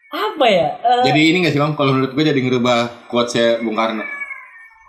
apa 0.08 0.46
ya? 0.48 0.68
eh, 0.80 1.04
Jadi 1.08 1.20
ini 1.28 1.36
gak 1.44 1.52
sih 1.52 1.60
Bang, 1.60 1.72
kalau 1.76 1.92
menurut 1.92 2.12
gue 2.12 2.24
jadi 2.24 2.40
ngerubah 2.40 3.08
quotes 3.08 3.60
Bung 3.60 3.76
Karno. 3.76 4.04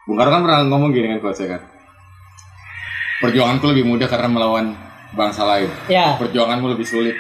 Bung 0.08 0.16
Karno 0.16 0.32
kan 0.32 0.42
pernah 0.48 0.60
ngomong 0.66 0.90
gini 0.90 1.12
kan 1.12 1.20
quotes 1.20 1.44
kan. 1.44 1.62
Perjuanganku 3.20 3.66
lebih 3.68 3.84
mudah 3.84 4.08
karena 4.08 4.30
melawan 4.32 4.72
bangsa 5.12 5.44
lain. 5.44 5.68
ya, 5.92 6.16
Perjuanganmu 6.16 6.68
lebih 6.72 6.88
sulit 6.88 7.16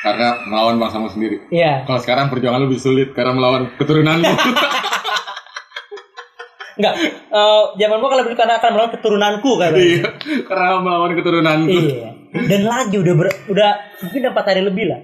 karena 0.00 0.40
melawan 0.48 0.80
bangsamu 0.80 1.12
sendiri. 1.12 1.44
iya. 1.52 1.84
Kalau 1.84 2.00
sekarang 2.00 2.32
perjuangan 2.32 2.64
lebih 2.64 2.80
sulit 2.80 3.12
karena 3.12 3.36
melawan 3.36 3.68
keturunanmu. 3.76 4.24
Enggak, 6.80 6.94
eh 6.96 7.62
zaman 7.76 8.00
gua 8.00 8.08
kalau 8.08 8.24
dulu 8.24 8.36
karena 8.40 8.56
akan 8.56 8.70
melawan 8.72 8.92
keturunanku 8.96 9.50
kan. 9.60 9.70
iya, 9.76 10.06
karena 10.48 10.80
melawan 10.80 11.12
keturunanku. 11.12 11.76
Iya. 11.76 12.08
Dan 12.46 12.62
lagi 12.64 12.96
udah 12.96 13.14
ber, 13.20 13.28
udah 13.52 13.70
mungkin 14.00 14.20
empat 14.32 14.44
hari 14.48 14.62
lebih 14.64 14.88
lah. 14.88 15.00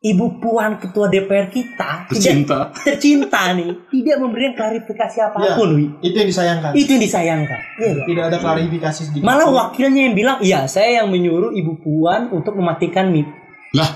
Ibu 0.00 0.40
Puan 0.40 0.80
ketua 0.80 1.12
DPR 1.12 1.52
kita 1.52 2.08
Tercinta. 2.08 2.72
tidak 2.72 2.80
tercinta 2.88 3.52
nih, 3.52 3.84
tidak 3.92 4.16
memberikan 4.16 4.56
klarifikasi 4.56 5.16
apa 5.20 5.60
pun, 5.60 5.76
Wi. 5.76 5.92
Itu 6.00 6.16
yang 6.24 6.28
disayangkan. 6.32 6.70
Itu 6.72 6.88
yang 6.96 7.04
disayangkan. 7.04 7.60
Iya 7.76 7.88
nggak? 7.92 8.06
Tidak 8.08 8.24
ada 8.32 8.38
klarifikasi 8.40 9.00
sedikit. 9.12 9.28
Malah 9.28 9.52
wakilnya 9.52 10.08
yang 10.08 10.16
bilang, 10.16 10.40
iya 10.40 10.64
saya 10.64 11.04
yang 11.04 11.12
menyuruh 11.12 11.52
Ibu 11.52 11.84
Puan 11.84 12.32
untuk 12.32 12.56
mematikan 12.56 13.12
MIP. 13.12 13.28
Lah, 13.76 13.92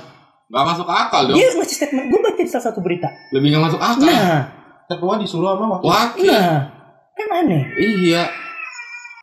gak 0.53 0.65
masuk 0.77 0.85
akal 0.85 1.33
dong. 1.33 1.41
Dia 1.41 1.57
ngasih 1.57 1.73
statement, 1.73 2.07
gue 2.13 2.21
baca 2.21 2.37
di 2.37 2.51
salah 2.53 2.65
satu 2.69 2.85
berita. 2.85 3.09
Lebih 3.33 3.57
gak 3.57 3.65
masuk 3.73 3.81
akal. 3.81 4.05
Nah, 4.05 4.41
ketua 4.85 5.17
disuruh 5.17 5.57
sama 5.57 5.81
wakil. 5.81 5.89
Wakil. 5.89 6.29
nah, 6.37 6.61
kan 7.17 7.29
aneh. 7.49 7.65
Iya. 7.81 8.29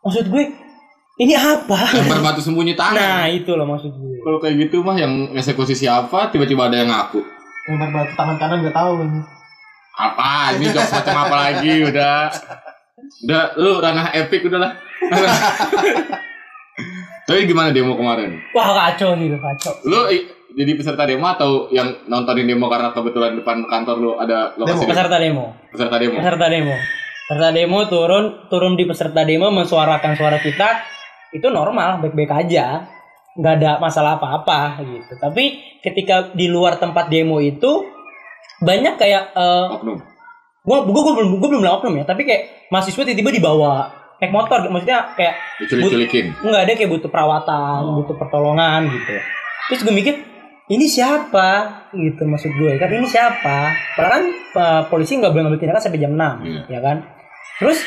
Maksud 0.02 0.34
gue, 0.34 0.44
ini 1.22 1.34
apa? 1.38 1.94
Lempar 1.94 2.26
batu 2.26 2.42
sembunyi 2.42 2.74
tangan. 2.74 2.98
Nah, 2.98 3.30
itu 3.30 3.54
loh 3.54 3.70
maksud 3.70 3.94
gue. 3.94 4.11
Kalau 4.22 4.38
kayak 4.38 4.70
gitu 4.70 4.86
mah 4.86 4.98
yang 4.98 5.34
eksekusi 5.34 5.74
siapa 5.74 6.30
tiba-tiba 6.30 6.70
ada 6.70 6.78
yang 6.78 6.90
ngaku. 6.94 7.22
Batu 7.68 8.14
tangan 8.18 8.38
kanan 8.38 8.58
nggak 8.66 8.76
tahu 8.76 8.92
ini. 9.06 9.22
Apa? 9.98 10.56
Ini 10.58 10.66
jokes 10.72 10.94
macam 10.94 11.18
apa 11.28 11.36
lagi? 11.50 11.74
Udah. 11.86 12.32
Udah, 13.28 13.44
lu 13.60 13.72
ranah 13.82 14.14
epic 14.18 14.48
udahlah. 14.48 14.72
Tapi 17.28 17.48
gimana 17.48 17.70
demo 17.70 17.94
kemarin? 17.94 18.42
Wah 18.52 18.70
kacau 18.74 19.14
gitu, 19.18 19.38
kacau. 19.38 19.74
Lu 19.86 20.10
jadi 20.52 20.72
peserta 20.76 21.08
demo 21.08 21.26
atau 21.32 21.72
yang 21.72 21.88
nontonin 22.12 22.50
demo 22.50 22.68
karena 22.68 22.92
kebetulan 22.92 23.40
depan 23.40 23.64
kantor 23.70 23.96
lu 23.98 24.12
ada 24.20 24.52
lokasi 24.60 24.84
Demo. 24.84 24.84
demo? 24.84 24.92
Peserta 24.92 25.18
demo. 25.18 25.46
Peserta 25.72 25.96
demo. 25.98 26.18
Peserta 26.20 26.48
demo. 26.52 26.76
Peserta 27.32 27.50
demo 27.56 27.80
turun 27.88 28.26
turun 28.52 28.74
di 28.76 28.84
peserta 28.84 29.22
demo 29.24 29.48
mensuarakan 29.54 30.12
suara 30.20 30.38
kita 30.44 30.84
itu 31.32 31.48
normal, 31.48 32.04
baik-baik 32.04 32.32
aja. 32.36 32.84
Nggak 33.34 33.54
ada 33.58 33.72
masalah 33.78 34.16
apa-apa 34.16 34.82
gitu. 34.82 35.14
Tapi 35.16 35.44
ketika 35.80 36.32
di 36.32 36.48
luar 36.48 36.76
tempat 36.76 37.08
demo 37.08 37.38
itu 37.38 37.88
banyak 38.60 38.96
kayak 38.96 39.34
Oknum. 39.72 39.98
gua 40.62 40.78
gua 40.86 41.02
gua 41.02 41.14
belum 41.18 41.30
gua 41.40 41.50
belum 41.50 41.64
oknum 41.66 41.94
ya, 41.98 42.04
tapi 42.04 42.22
kayak 42.24 42.70
mahasiswa 42.70 43.02
tiba-tiba 43.02 43.32
dibawa 43.34 43.90
naik 44.22 44.30
motor 44.30 44.62
maksudnya 44.70 45.18
kayak 45.18 45.34
Diculik-culikin. 45.58 46.38
nggak 46.38 46.62
ada 46.62 46.74
kayak 46.78 46.92
butuh 46.92 47.10
perawatan, 47.10 47.80
butuh 47.98 48.16
pertolongan 48.16 48.86
gitu. 48.86 49.18
Terus 49.66 49.82
gue 49.82 49.94
mikir 49.96 50.16
ini 50.70 50.86
siapa 50.86 51.50
gitu 51.90 52.22
maksud 52.24 52.54
gue 52.54 52.78
kan 52.78 52.88
ini 52.88 53.10
siapa? 53.10 53.58
Padahal 53.98 54.12
kan 54.14 54.24
eh, 54.30 54.82
polisi 54.94 55.18
nggak 55.18 55.34
boleh 55.34 55.44
ngambil 55.44 55.60
tindakan 55.60 55.82
sampai 55.82 55.98
jam 55.98 56.14
6 56.14 56.22
Iya. 56.46 56.62
ya 56.70 56.80
kan. 56.80 56.98
Terus 57.58 57.82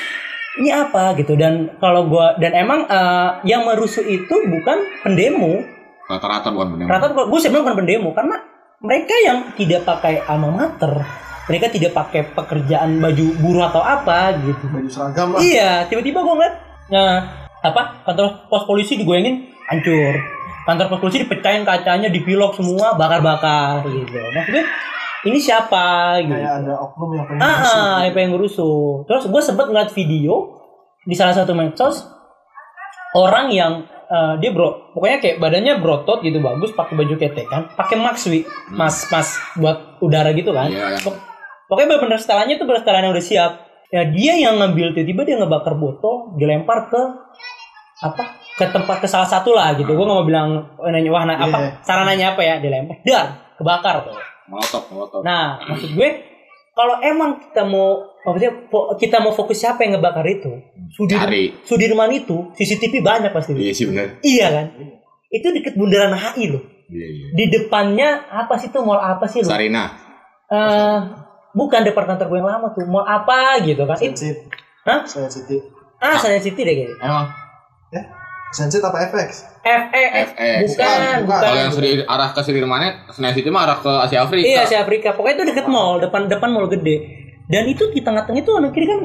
ini 0.55 0.71
apa 0.71 1.19
gitu 1.19 1.35
dan 1.35 1.75
kalau 1.83 2.07
gua 2.07 2.39
dan 2.39 2.55
emang 2.55 2.87
eh, 2.87 3.31
yang 3.49 3.67
merusuh 3.67 4.07
itu 4.07 4.35
bukan 4.47 4.79
pendemo. 5.03 5.63
Rata-rata 6.07 6.55
bukan 6.55 6.77
pendemo. 6.77 6.89
Rata 6.91 7.07
gue 7.11 7.41
sebenarnya 7.41 7.65
bukan 7.65 7.79
pendemo 7.83 8.09
karena 8.15 8.37
mereka 8.85 9.15
yang 9.25 9.39
tidak 9.57 9.83
pakai 9.89 10.21
alma 10.29 10.53
mater, 10.53 10.93
mereka 11.49 11.73
tidak 11.73 11.97
pakai 11.97 12.31
pekerjaan 12.37 13.01
baju 13.01 13.27
buruh 13.41 13.65
atau 13.67 13.83
apa 13.83 14.37
gitu. 14.45 14.65
Baju 14.69 14.89
seragam 14.93 15.35
lah. 15.35 15.41
Iya, 15.41 15.89
tiba-tiba 15.89 16.21
gue 16.21 16.35
ngeliat 16.37 16.55
nah, 16.93 17.17
apa 17.65 18.05
kantor 18.05 18.47
pos 18.53 18.63
polisi 18.69 19.01
digoyangin 19.01 19.51
hancur. 19.67 20.15
Kantor 20.69 20.87
pos 20.93 21.01
polisi 21.01 21.25
dipecahin 21.25 21.65
kacanya, 21.65 22.13
dipilok 22.13 22.55
semua, 22.61 22.95
bakar-bakar 22.95 23.83
gitu. 23.89 24.17
Maksudnya 24.17 24.65
ini 25.25 25.39
siapa 25.39 25.85
gitu. 26.21 26.33
Kayak 26.33 26.63
ada 26.63 26.73
oknum 26.79 27.11
yang 27.13 27.25
pengen 27.27 27.41
Ah, 27.41 27.57
ah, 27.59 27.97
apa 28.03 28.19
yang 28.19 28.33
ngerusuh. 28.33 29.05
Terus 29.05 29.25
gue 29.27 29.43
sempet 29.43 29.67
ngeliat 29.67 29.91
video 29.91 30.61
di 31.01 31.13
salah 31.13 31.33
satu 31.33 31.53
medsos 31.53 32.05
orang 33.13 33.49
yang 33.49 33.73
eh, 34.05 34.35
dia 34.39 34.51
bro, 34.51 34.93
pokoknya 34.93 35.19
kayak 35.19 35.37
badannya 35.39 35.75
brotot 35.79 36.21
gitu 36.21 36.39
bagus, 36.39 36.71
pakai 36.71 36.95
baju 36.95 37.15
ketek 37.15 37.47
kan, 37.47 37.73
pakai 37.73 37.97
mask 37.97 38.29
wi, 38.29 38.45
mas 38.69 39.09
mas 39.09 39.29
buat 39.55 39.97
udara 39.99 40.31
gitu 40.31 40.51
kan. 40.51 40.69
Iya, 40.69 40.95
yang- 40.95 41.03
Pok- 41.03 41.33
Pokoknya 41.65 41.97
bener 41.97 42.21
setelannya 42.21 42.55
itu 42.55 42.65
bener 42.65 42.85
yang 42.85 43.09
udah 43.11 43.25
siap. 43.25 43.53
Ya 43.89 44.05
dia 44.05 44.37
yang 44.37 44.61
ngambil 44.61 44.93
tiba-tiba 44.93 45.25
dia 45.25 45.37
ngebakar 45.39 45.75
botol, 45.75 46.37
dilempar 46.37 46.93
ke 46.93 47.01
apa 48.03 48.23
ke 48.55 48.65
tempat 48.69 49.01
ke 49.01 49.09
salah 49.09 49.25
satu 49.25 49.57
lah 49.57 49.73
gitu. 49.73 49.89
Gue 49.89 50.05
nggak 50.05 50.13
mau 50.15 50.27
bilang 50.27 50.49
oh, 50.77 50.91
nanya 50.91 51.09
wah 51.09 51.25
nah, 51.25 51.39
apa 51.39 51.57
Iya. 51.57 51.71
sarananya 51.81 52.27
apa 52.37 52.43
ya 52.43 52.55
dilempar, 52.61 53.01
dar 53.01 53.27
kebakar 53.57 54.05
tuh. 54.05 54.15
Molotov, 54.49 54.83
molotov. 54.93 55.21
Nah, 55.25 55.61
maksud 55.65 55.97
gue 55.97 56.09
kalau 56.75 56.99
emang 57.01 57.39
kita 57.39 57.63
mau 57.65 58.19
maksudnya 58.27 58.53
kita 58.99 59.23
mau 59.23 59.31
fokus 59.31 59.63
siapa 59.63 59.87
yang 59.87 59.97
ngebakar 59.99 60.27
itu, 60.27 60.51
Sudir, 60.91 61.23
Cari. 61.23 61.45
Sudirman 61.63 62.11
itu 62.11 62.51
CCTV 62.59 63.01
banyak 63.01 63.31
pasti. 63.31 63.55
Iya 63.55 63.73
sih 63.73 63.87
bener. 63.89 64.19
Iya 64.21 64.47
kan? 64.51 64.67
Itu 65.31 65.55
deket 65.55 65.79
bundaran 65.79 66.13
HI 66.19 66.51
loh. 66.51 66.63
Iya, 66.91 67.07
iya. 67.07 67.27
Di 67.33 67.45
depannya 67.49 68.29
apa 68.29 68.59
sih 68.61 68.69
tuh 68.75 68.83
mall 68.85 69.01
apa 69.01 69.25
sih 69.31 69.41
loh? 69.41 69.49
Sarina. 69.49 69.85
Eh, 70.51 70.99
bukan 71.55 71.81
depan 71.87 72.05
kantor 72.11 72.27
gue 72.29 72.39
yang 72.43 72.51
lama 72.51 72.67
tuh, 72.75 72.85
mall 72.91 73.07
apa 73.07 73.63
gitu 73.63 73.87
kan? 73.87 73.97
It, 74.03 74.13
Sensit. 74.19 74.37
Hah? 74.85 75.07
Sensit. 75.07 75.63
ah, 76.03 76.21
City 76.21 76.61
deh 76.61 76.75
kayaknya. 76.75 76.97
Emang. 77.01 77.27
Sensit 78.53 78.83
apa 78.83 78.99
FX? 79.09 79.54
FX, 79.65 80.37
FX. 80.37 80.61
bukan, 80.77 80.99
Bukan, 81.01 81.19
bukan. 81.25 81.41
Kalau 81.41 81.57
yang 81.57 81.73
sudah 81.73 81.91
arah 82.05 82.29
ke 82.37 82.41
Sudirmannya, 82.45 82.91
Senayan 83.09 83.35
City 83.35 83.49
mah 83.49 83.63
arah 83.65 83.79
ke 83.81 83.93
Asia 84.05 84.21
Afrika. 84.21 84.45
Iya, 84.45 84.59
Asia 84.69 84.79
Afrika. 84.85 85.09
Pokoknya 85.17 85.35
itu 85.41 85.45
deket 85.57 85.67
mall, 85.73 86.05
depan 86.05 86.29
depan 86.29 86.53
mall 86.53 86.69
gede. 86.69 86.97
Dan 87.49 87.65
itu 87.69 87.89
di 87.89 88.05
tengah-tengah 88.05 88.41
itu 88.41 88.51
kanan 88.53 88.73
kiri 88.73 88.87
kan 88.89 89.01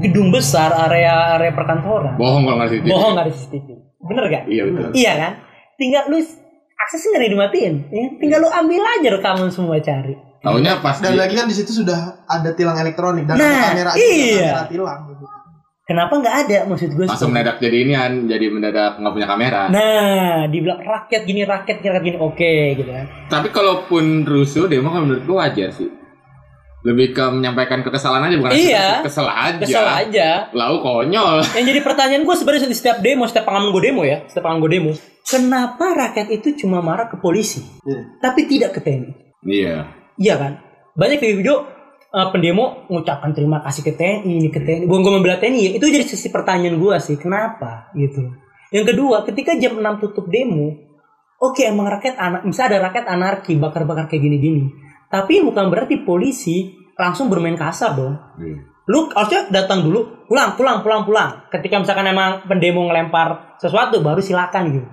gedung 0.00 0.28
besar, 0.28 0.72
area 0.88 1.40
area 1.40 1.52
perkantoran. 1.56 2.20
Bohong 2.20 2.44
kalau 2.44 2.56
nggak 2.60 2.68
CCTV. 2.72 2.88
Bohong 2.92 3.10
nggak 3.16 3.24
ada 3.24 3.32
CCTV. 3.32 3.68
Bener 4.04 4.24
gak? 4.28 4.42
Iya 4.44 4.62
betul. 4.68 4.90
Iya 4.92 5.12
kan? 5.16 5.32
Tinggal 5.80 6.02
lu 6.12 6.18
aksesnya 6.76 7.08
nggak 7.16 7.32
dimatiin. 7.32 7.74
Ya? 7.88 8.04
Tinggal 8.20 8.38
lu 8.44 8.48
ambil 8.52 8.82
aja 8.84 9.08
rekaman 9.16 9.48
semua 9.48 9.80
cari. 9.80 10.14
Taunya 10.44 10.76
pas 10.84 11.00
Dan 11.00 11.16
lagi 11.16 11.32
kan 11.32 11.48
di 11.48 11.56
situ 11.56 11.72
sudah 11.72 12.20
ada 12.28 12.52
tilang 12.52 12.76
elektronik 12.76 13.24
dan 13.24 13.40
Nah, 13.40 13.48
ada 13.48 13.64
kamera 13.72 13.92
iya. 13.96 14.52
kamera 14.52 14.68
tilang 14.68 15.00
gitu. 15.08 15.24
Kenapa 15.84 16.16
nggak 16.16 16.36
ada 16.42 16.58
maksud 16.64 16.96
gue? 16.96 17.04
langsung 17.04 17.28
mendadak 17.28 17.60
jadi 17.60 17.76
ini 17.76 17.92
kan, 17.92 18.12
jadi 18.24 18.48
mendadak 18.48 18.96
nggak 18.96 19.12
punya 19.12 19.28
kamera. 19.28 19.62
Nah, 19.68 20.48
dibilang 20.48 20.80
rakyat 20.80 21.22
gini, 21.22 21.44
rakyat 21.44 21.76
gini, 21.76 21.90
rakyat 21.92 22.04
gini, 22.06 22.18
oke 22.18 22.52
gitu 22.74 22.88
kan. 22.88 23.04
Tapi 23.28 23.52
kalaupun 23.52 24.24
rusuh, 24.24 24.64
demo 24.64 24.88
kan 24.88 25.04
menurut 25.04 25.24
gua 25.24 25.44
wajar 25.44 25.68
sih. 25.68 25.92
Lebih 26.84 27.12
ke 27.12 27.24
menyampaikan 27.30 27.80
kekesalan 27.80 28.20
aja 28.22 28.36
bukan 28.36 28.52
Iya. 28.54 28.88
kesel 29.00 29.24
aja. 29.24 29.60
Kesel 29.60 29.84
aja. 29.84 30.28
Lau 30.52 30.80
konyol. 30.80 31.44
Yang 31.56 31.64
jadi 31.66 31.80
pertanyaan 31.80 32.22
gue 32.22 32.34
sebenarnya 32.34 32.64
di 32.64 32.76
setiap 32.76 32.98
demo, 33.00 33.24
setiap 33.24 33.44
pengalaman 33.44 33.68
gue 33.70 33.82
demo 33.82 34.02
ya, 34.04 34.24
setiap 34.24 34.44
pengalaman 34.44 34.64
gue 34.64 34.72
demo, 34.72 34.90
kenapa 35.22 35.86
rakyat 35.94 36.28
itu 36.30 36.48
cuma 36.58 36.80
marah 36.80 37.08
ke 37.08 37.16
polisi, 37.16 37.60
Iya. 37.84 38.20
tapi 38.20 38.44
tidak 38.44 38.72
ke 38.72 38.80
TNI? 38.80 39.12
Iya. 39.42 39.76
Iya 40.16 40.34
kan? 40.38 40.52
Banyak 40.92 41.18
video-video 41.18 41.56
uh, 42.14 42.30
pendemo 42.30 42.86
mengucapkan 42.86 43.34
terima 43.34 43.58
kasih 43.66 43.82
ke 43.82 43.92
TNI, 43.98 44.32
ini 44.38 44.48
ke 44.54 44.62
TNI. 44.62 44.86
Gue 44.86 44.98
membela 45.02 45.42
TNI 45.42 45.58
ya, 45.58 45.70
itu 45.74 45.84
jadi 45.90 46.06
sisi 46.06 46.30
pertanyaan 46.30 46.78
gue 46.78 46.96
sih, 47.02 47.18
kenapa 47.18 47.90
gitu. 47.98 48.30
Yang 48.70 48.94
kedua, 48.94 49.26
ketika 49.26 49.58
jam 49.58 49.82
6 49.82 50.02
tutup 50.02 50.30
demo, 50.30 50.78
oke 51.42 51.62
emang 51.66 51.90
rakyat 51.90 52.14
anak, 52.16 52.40
misalnya 52.46 52.78
ada 52.78 52.78
rakyat 52.90 53.06
anarki, 53.10 53.58
bakar-bakar 53.58 54.06
kayak 54.06 54.22
gini-gini. 54.22 54.70
Tapi 55.10 55.42
bukan 55.42 55.70
berarti 55.70 56.02
polisi 56.06 56.74
langsung 56.94 57.26
bermain 57.26 57.58
kasar 57.58 57.98
dong. 57.98 58.14
Iya. 58.38 58.58
Lu 58.84 59.08
harusnya 59.16 59.48
datang 59.48 59.80
dulu, 59.80 60.28
pulang, 60.28 60.60
pulang, 60.60 60.84
pulang, 60.84 61.02
pulang. 61.08 61.30
Ketika 61.48 61.80
misalkan 61.80 62.04
emang 62.04 62.44
pendemo 62.44 62.84
ngelempar 62.84 63.56
sesuatu, 63.56 64.04
baru 64.04 64.20
silakan 64.20 64.62
gitu. 64.76 64.88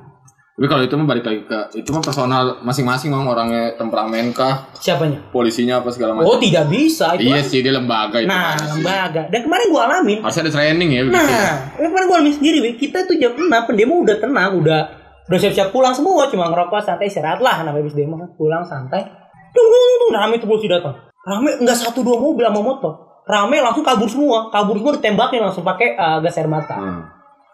Tapi 0.62 0.70
kalau 0.70 0.86
itu 0.86 0.94
mah 0.94 1.10
balik 1.10 1.25
lagi 1.25 1.41
ke 1.41 1.60
itu 1.74 1.89
mah 1.89 2.06
personal 2.06 2.62
masing-masing 2.62 3.10
mang 3.10 3.25
orangnya 3.25 3.74
temperamen 3.74 4.30
kah, 4.30 4.70
Siapanya? 4.77 5.34
polisinya 5.34 5.82
apa 5.82 5.89
segala 5.89 6.13
Oh 6.13 6.22
macam. 6.22 6.38
tidak 6.38 6.70
bisa 6.70 7.18
itu. 7.18 7.25
iya 7.25 7.41
kan- 7.41 7.50
sih 7.50 7.60
dia 7.65 7.74
lembaga 7.74 8.18
itu. 8.22 8.30
Nah, 8.30 8.53
sih. 8.53 8.77
lembaga. 8.77 9.25
Dan 9.25 9.41
kemarin 9.41 9.65
gua 9.74 9.82
alamin. 9.89 10.22
Harusnya 10.22 10.46
ada 10.46 10.53
training 10.53 10.89
ya 10.94 11.01
begitu. 11.01 11.18
Nah, 11.18 11.53
ini 11.74 11.88
kemarin 11.89 12.06
gua 12.06 12.18
alamin 12.22 12.36
sendiri, 12.38 12.58
Wi. 12.62 12.72
kita 12.77 13.10
tuh 13.10 13.18
jam 13.18 13.34
6 13.34 13.50
pendemo 13.65 14.06
udah 14.06 14.18
tenang, 14.22 14.51
udah 14.53 14.82
udah 15.25 15.39
siap-siap 15.41 15.74
pulang 15.74 15.98
semua, 15.98 16.30
cuma 16.30 16.46
ngerokok 16.46 16.77
santai 16.77 17.10
istirahat 17.10 17.41
lah 17.41 17.65
namanya 17.65 17.82
habis 17.82 17.98
demo 17.98 18.22
pulang 18.38 18.62
santai. 18.62 19.01
Dung 19.50 19.65
dung 19.65 19.82
dung, 19.82 19.98
dung, 20.00 20.12
rame 20.13 20.38
tuh 20.38 20.46
polisi 20.46 20.70
datang. 20.70 20.94
Rame 21.25 21.58
enggak 21.58 21.74
satu 21.74 22.06
dua 22.06 22.22
mobil 22.22 22.46
sama 22.46 22.62
motor. 22.62 22.94
Rame 23.25 23.58
langsung 23.58 23.82
kabur 23.82 24.06
semua, 24.06 24.53
kabur 24.53 24.77
semua 24.77 24.94
ditembakin 24.94 25.41
langsung 25.41 25.65
pakai 25.65 25.98
eh, 25.98 26.18
gas 26.22 26.38
air 26.38 26.46
mata. 26.46 26.77
Hmm. 26.77 27.01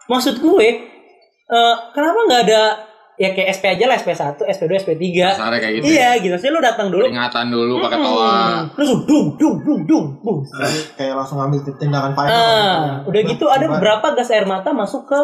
Maksud 0.04 0.44
gue 0.44 0.68
eh, 1.48 1.74
kenapa 1.88 2.18
nggak 2.28 2.42
ada 2.44 2.62
ya 3.18 3.34
kayak 3.34 3.48
SP 3.50 3.64
aja 3.74 3.84
lah 3.90 3.98
SP1, 3.98 4.38
SP2, 4.46 4.72
SP3. 4.78 5.04
Kasarnya 5.34 5.58
kayak 5.58 5.74
gitu. 5.82 5.84
Iya, 5.90 6.10
gitu. 6.22 6.36
Sih 6.38 6.48
lu 6.54 6.62
datang 6.62 6.88
dulu. 6.88 7.10
Peringatan 7.10 7.50
dulu 7.50 7.74
pakai 7.82 7.98
toa. 7.98 8.30
Hmm. 8.30 8.64
Terus 8.78 8.90
dung 9.04 9.26
dung 9.34 9.56
dung 9.66 9.82
dung. 9.90 10.06
kayak 10.94 11.14
langsung 11.18 11.42
ambil 11.42 11.60
tindakan 11.66 12.14
final 12.14 12.30
Ah, 12.30 13.02
udah 13.02 13.20
gitu 13.26 13.50
ada 13.50 13.66
beberapa 13.66 14.14
gas 14.14 14.30
air 14.30 14.46
mata 14.46 14.70
masuk 14.70 15.10
ke 15.10 15.20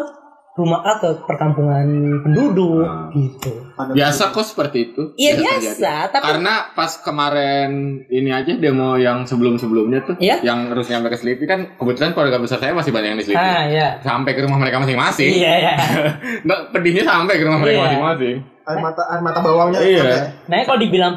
rumah 0.54 0.80
A 0.80 0.92
ke 0.96 1.26
perkampungan 1.26 1.82
penduduk 2.22 2.80
Ah. 2.80 3.10
gitu. 3.10 3.50
Biasa 3.74 4.30
kok 4.30 4.44
seperti 4.44 4.78
itu. 4.88 5.02
Iya 5.14 5.34
terjadi. 5.34 5.50
biasa, 5.60 5.92
tapi 6.08 6.22
Karena 6.24 6.54
pas 6.70 6.94
kemarin 6.96 7.70
ini 8.06 8.30
aja 8.30 8.54
demo 8.54 8.94
yang 8.96 9.24
sebelum-sebelumnya 9.24 9.98
tuh 10.04 10.14
Iya. 10.16 10.38
yang 10.42 10.70
harus 10.70 10.86
nyampe 10.86 11.08
ke 11.08 11.16
Sleepy 11.16 11.44
kan 11.44 11.74
kebetulan 11.74 12.14
keluarga 12.14 12.38
besar 12.38 12.58
saya 12.58 12.70
masih 12.70 12.90
banyak 12.90 13.08
yang 13.08 13.18
di 13.18 13.26
Sleepy. 13.26 13.42
ah 13.42 13.66
ya. 13.66 13.98
Sampai 14.00 14.30
ke 14.32 14.40
rumah 14.40 14.56
mereka 14.56 14.78
masing-masing. 14.78 15.26
Iya 15.34 15.52
ya. 15.66 15.74
Nah, 16.42 16.70
pedihnya 16.70 17.02
sampai 17.02 17.34
ke 17.34 17.42
rumah 17.42 17.58
mereka 17.58 17.74
Iya. 17.76 17.86
masing-masing. 17.88 18.36
air 18.64 18.78
mata 18.80 19.02
air 19.06 19.20
mata 19.20 19.38
bawangnya 19.40 19.78
Iya. 19.78 20.02
ada. 20.02 20.18
Nah, 20.46 20.56
kalau 20.62 20.78
dibilang 20.78 21.14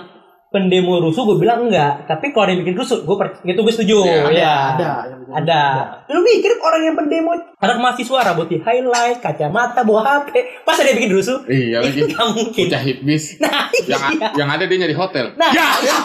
pendemo 0.48 0.98
rusuh 0.98 1.24
gue 1.26 1.38
bilang 1.38 1.60
enggak, 1.62 2.04
tapi 2.06 2.32
kalau 2.32 2.48
yang 2.48 2.60
bikin 2.60 2.74
rusuh 2.74 3.00
gue 3.00 3.16
per- 3.16 3.38
itu 3.42 3.56
gue 3.56 3.70
setuju. 3.72 4.00
Iya, 4.02 4.18
Iya. 4.26 4.54
ada 4.74 4.90
ada 4.98 5.10
yang 5.10 5.20
bikin 5.22 5.27
Ada. 5.28 5.62
Lu 6.08 6.20
mikir 6.24 6.56
orang 6.60 6.82
yang 6.88 6.96
pendemo 6.96 7.36
anak 7.58 7.78
mahasiswa 7.82 8.22
rambut 8.22 8.48
di 8.54 8.62
highlight, 8.62 9.18
kacamata, 9.18 9.82
bawa 9.82 10.22
HP, 10.22 10.62
pas 10.62 10.78
ada 10.78 10.94
yang 10.94 10.98
bikin 11.02 11.14
rusuh? 11.18 11.42
Iya 11.50 11.82
lagi. 11.82 12.06
Gak 12.14 12.28
mungkin. 12.38 12.64
Bocah 12.70 12.82
hipbis. 12.86 13.24
Nah, 13.42 13.66
yang 13.90 14.02
iya. 14.14 14.28
yang 14.38 14.50
ada 14.54 14.64
dia 14.70 14.78
nyari 14.78 14.94
hotel. 14.94 15.34
Nah, 15.34 15.50
ya. 15.50 15.68
iya. 15.84 15.98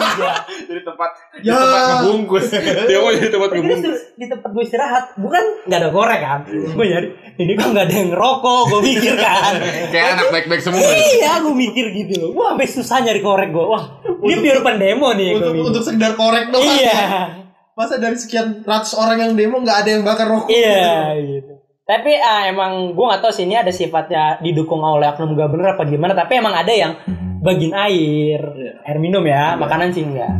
jadi 0.65 0.81
tempat 0.81 1.09
Ya. 1.45 1.53
tempat 1.53 1.81
ngebungkus. 2.01 2.45
dia 2.89 2.97
mau 2.97 3.11
jadi 3.13 3.29
tempat 3.29 3.49
ngebungkus. 3.53 4.01
di 4.17 4.25
tempat 4.29 4.49
gue 4.49 4.63
istirahat, 4.65 5.03
bukan 5.21 5.43
nggak 5.69 5.79
ada 5.79 5.89
korek 5.93 6.19
kan? 6.21 6.39
Gue 6.49 6.85
nyari, 6.89 7.07
ini 7.37 7.51
kok 7.53 7.67
nggak 7.69 7.85
ada 7.85 7.93
yang 7.93 8.09
ngerokok, 8.13 8.61
gue 8.69 8.79
mikir 8.81 9.13
kan. 9.17 9.53
Kayak 9.93 10.07
anak 10.17 10.27
baik-baik 10.33 10.61
semua. 10.61 10.81
iya, 10.81 11.37
gue 11.37 11.53
mikir 11.53 11.85
gitu 11.93 12.13
loh. 12.17 12.29
Wah, 12.33 12.57
sampai 12.57 12.67
susah 12.69 12.97
nyari 13.05 13.21
korek 13.21 13.49
gue. 13.53 13.65
Wah, 13.65 14.01
dia 14.25 14.37
biar 14.41 14.57
pendemo 14.65 15.13
nih. 15.13 15.37
untuk 15.37 15.53
untuk 15.69 15.83
sekedar 15.85 16.17
korek 16.17 16.49
doang 16.49 16.65
iya, 16.65 17.42
masa 17.73 17.97
dari 17.97 18.13
sekian 18.13 18.61
ratus 18.61 18.93
orang 18.93 19.17
yang 19.19 19.31
demo 19.33 19.57
nggak 19.57 19.77
ada 19.81 19.89
yang 19.91 20.03
bakar 20.03 20.27
rokok 20.27 20.49
iya 20.49 21.13
gitu. 21.17 21.53
Tapi 21.83 22.15
ah, 22.15 22.47
emang 22.47 22.95
gue 22.95 23.05
gak 23.05 23.19
tahu 23.19 23.27
sih 23.29 23.43
ini 23.43 23.59
ada 23.59 23.67
sifatnya 23.67 24.39
didukung 24.39 24.79
oleh 24.79 25.03
oknum 25.03 25.35
gubernur 25.35 25.75
apa 25.75 25.83
gimana. 25.83 26.15
Tapi 26.15 26.39
emang 26.39 26.55
ada 26.55 26.71
yang 26.71 26.95
bagiin 27.43 27.75
air, 27.75 28.39
air 28.87 28.97
minum 28.97 29.19
ya, 29.19 29.59
makanan 29.59 29.91
sih 29.91 29.99
enggak. 29.99 30.31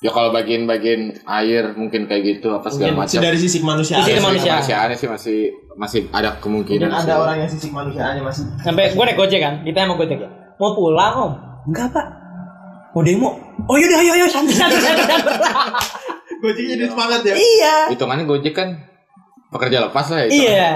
Ya 0.00 0.08
kalau 0.08 0.32
bagian-bagian 0.32 1.12
air 1.28 1.76
mungkin 1.76 2.08
kayak 2.08 2.40
gitu 2.40 2.56
apa 2.56 2.72
segala 2.72 2.96
Mungkin 2.96 3.04
macam. 3.04 3.20
dari 3.20 3.36
sisi 3.36 3.60
kemanusiaan 3.60 4.00
Sisi 4.00 4.16
kemanusiaan. 4.16 4.60
kemanusiaannya 4.64 4.96
sih 4.96 5.08
masih 5.08 5.38
masih 5.76 6.00
ada 6.08 6.40
kemungkinan. 6.40 6.88
mungkin 6.88 7.00
sih. 7.00 7.04
ada 7.04 7.14
orang 7.16 7.36
yang 7.36 7.50
sisi 7.52 7.66
kemanusiaannya 7.68 8.22
masih 8.24 8.42
Sampai 8.60 8.84
gue 8.92 9.04
naik 9.04 9.16
gojek 9.16 9.40
kan, 9.40 9.54
ditanya 9.60 9.86
sama 9.88 9.96
gojek 9.96 10.18
ya, 10.18 10.28
mau 10.56 10.72
pulang 10.72 11.12
om? 11.16 11.32
Enggak 11.68 11.92
pak, 11.92 12.06
mau 12.92 13.04
demo. 13.04 13.30
Oh 13.68 13.76
yaudah 13.76 14.00
ayo 14.00 14.12
ayo 14.14 14.26
santai 14.26 14.56
santai 14.56 14.80
santai. 14.80 15.04
Gojeknya 16.46 16.74
jadi 16.76 16.86
semangat 16.88 17.20
ya 17.22 17.34
iya, 17.34 17.76
Hitungannya 17.90 18.24
Gojek 18.24 18.54
kan 18.54 18.68
pekerja 19.48 19.78
lepas 19.80 20.06
lah 20.08 20.18
ya. 20.20 20.26
hitungannya. 20.26 20.52
iya. 20.52 20.72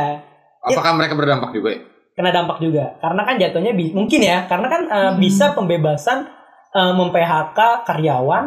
Apakah 0.60 0.92
mereka 0.92 1.14
berdampak 1.14 1.50
juga 1.50 1.68
ya? 1.72 1.80
Kena 2.10 2.30
dampak 2.30 2.60
juga, 2.60 3.00
karena 3.00 3.22
kan 3.22 3.34
jatuhnya 3.34 3.72
bi- 3.72 3.90
mungkin 3.90 4.20
ya, 4.20 4.44
karena 4.44 4.66
kan 4.66 4.82
eh, 4.84 5.12
bisa 5.16 5.54
pembebasan 5.54 6.28
eh, 6.70 6.92
mem-PHK 6.92 7.58
karyawan 7.82 8.44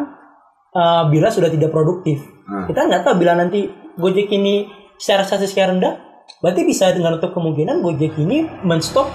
eh, 0.70 1.04
bila 1.08 1.28
sudah 1.28 1.48
tidak 1.48 1.68
produktif. 1.68 2.22
Hmm. 2.44 2.68
Kita 2.68 2.86
nggak 2.86 3.02
tahu 3.02 3.14
bila 3.16 3.34
nanti 3.34 3.66
Gojek 3.94 4.30
ini 4.30 4.68
secara 4.94 5.22
statistiknya 5.22 5.66
rendah, 5.70 5.94
berarti 6.38 6.62
bisa 6.62 6.92
dengan 6.92 7.18
untuk 7.18 7.32
kemungkinan 7.32 7.80
Gojek 7.80 8.14
ini 8.16 8.46
menstop 8.62 9.10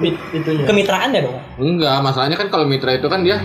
Bit, 0.00 0.16
itunya 0.32 0.64
kemitraannya 0.64 1.20
dong. 1.20 1.36
Enggak, 1.60 2.00
masalahnya 2.00 2.34
kan 2.34 2.48
kalau 2.48 2.64
mitra 2.64 2.90
itu 2.90 3.04
kan 3.04 3.20
dia 3.20 3.36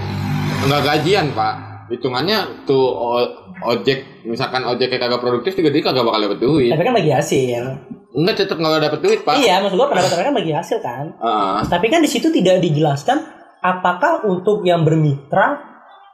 enggak 0.63 0.81
gajian, 0.83 1.29
Pak. 1.29 1.53
Hitungannya 1.91 2.65
tuh 2.65 2.79
o- 2.81 3.44
ojek, 3.61 4.25
misalkan 4.25 4.61
ojeknya 4.61 4.97
kagak 4.97 5.21
produktif 5.21 5.53
juga 5.53 5.69
dia 5.69 5.81
kagak 5.81 6.03
bakal 6.03 6.19
dapet 6.21 6.39
duit. 6.39 6.69
Tapi 6.69 6.83
kan 6.83 6.93
bagi 6.93 7.11
hasil. 7.11 7.63
Enggak 8.11 8.35
tetap 8.37 8.57
enggak 8.57 8.83
dapet 8.83 8.99
duit, 8.99 9.19
Pak. 9.21 9.35
Iya, 9.37 9.59
maksud 9.59 9.75
gua 9.75 9.87
pendapatan 9.87 10.15
mereka 10.17 10.31
bagi 10.33 10.51
hasil 10.51 10.77
kan. 10.79 11.05
Ah, 11.17 11.59
Tapi 11.61 11.87
kan 11.87 11.99
di 11.99 12.07
situ 12.07 12.27
tidak 12.29 12.59
dijelaskan 12.59 13.23
apakah 13.59 14.23
untuk 14.23 14.61
yang 14.61 14.81
bermitra 14.81 15.59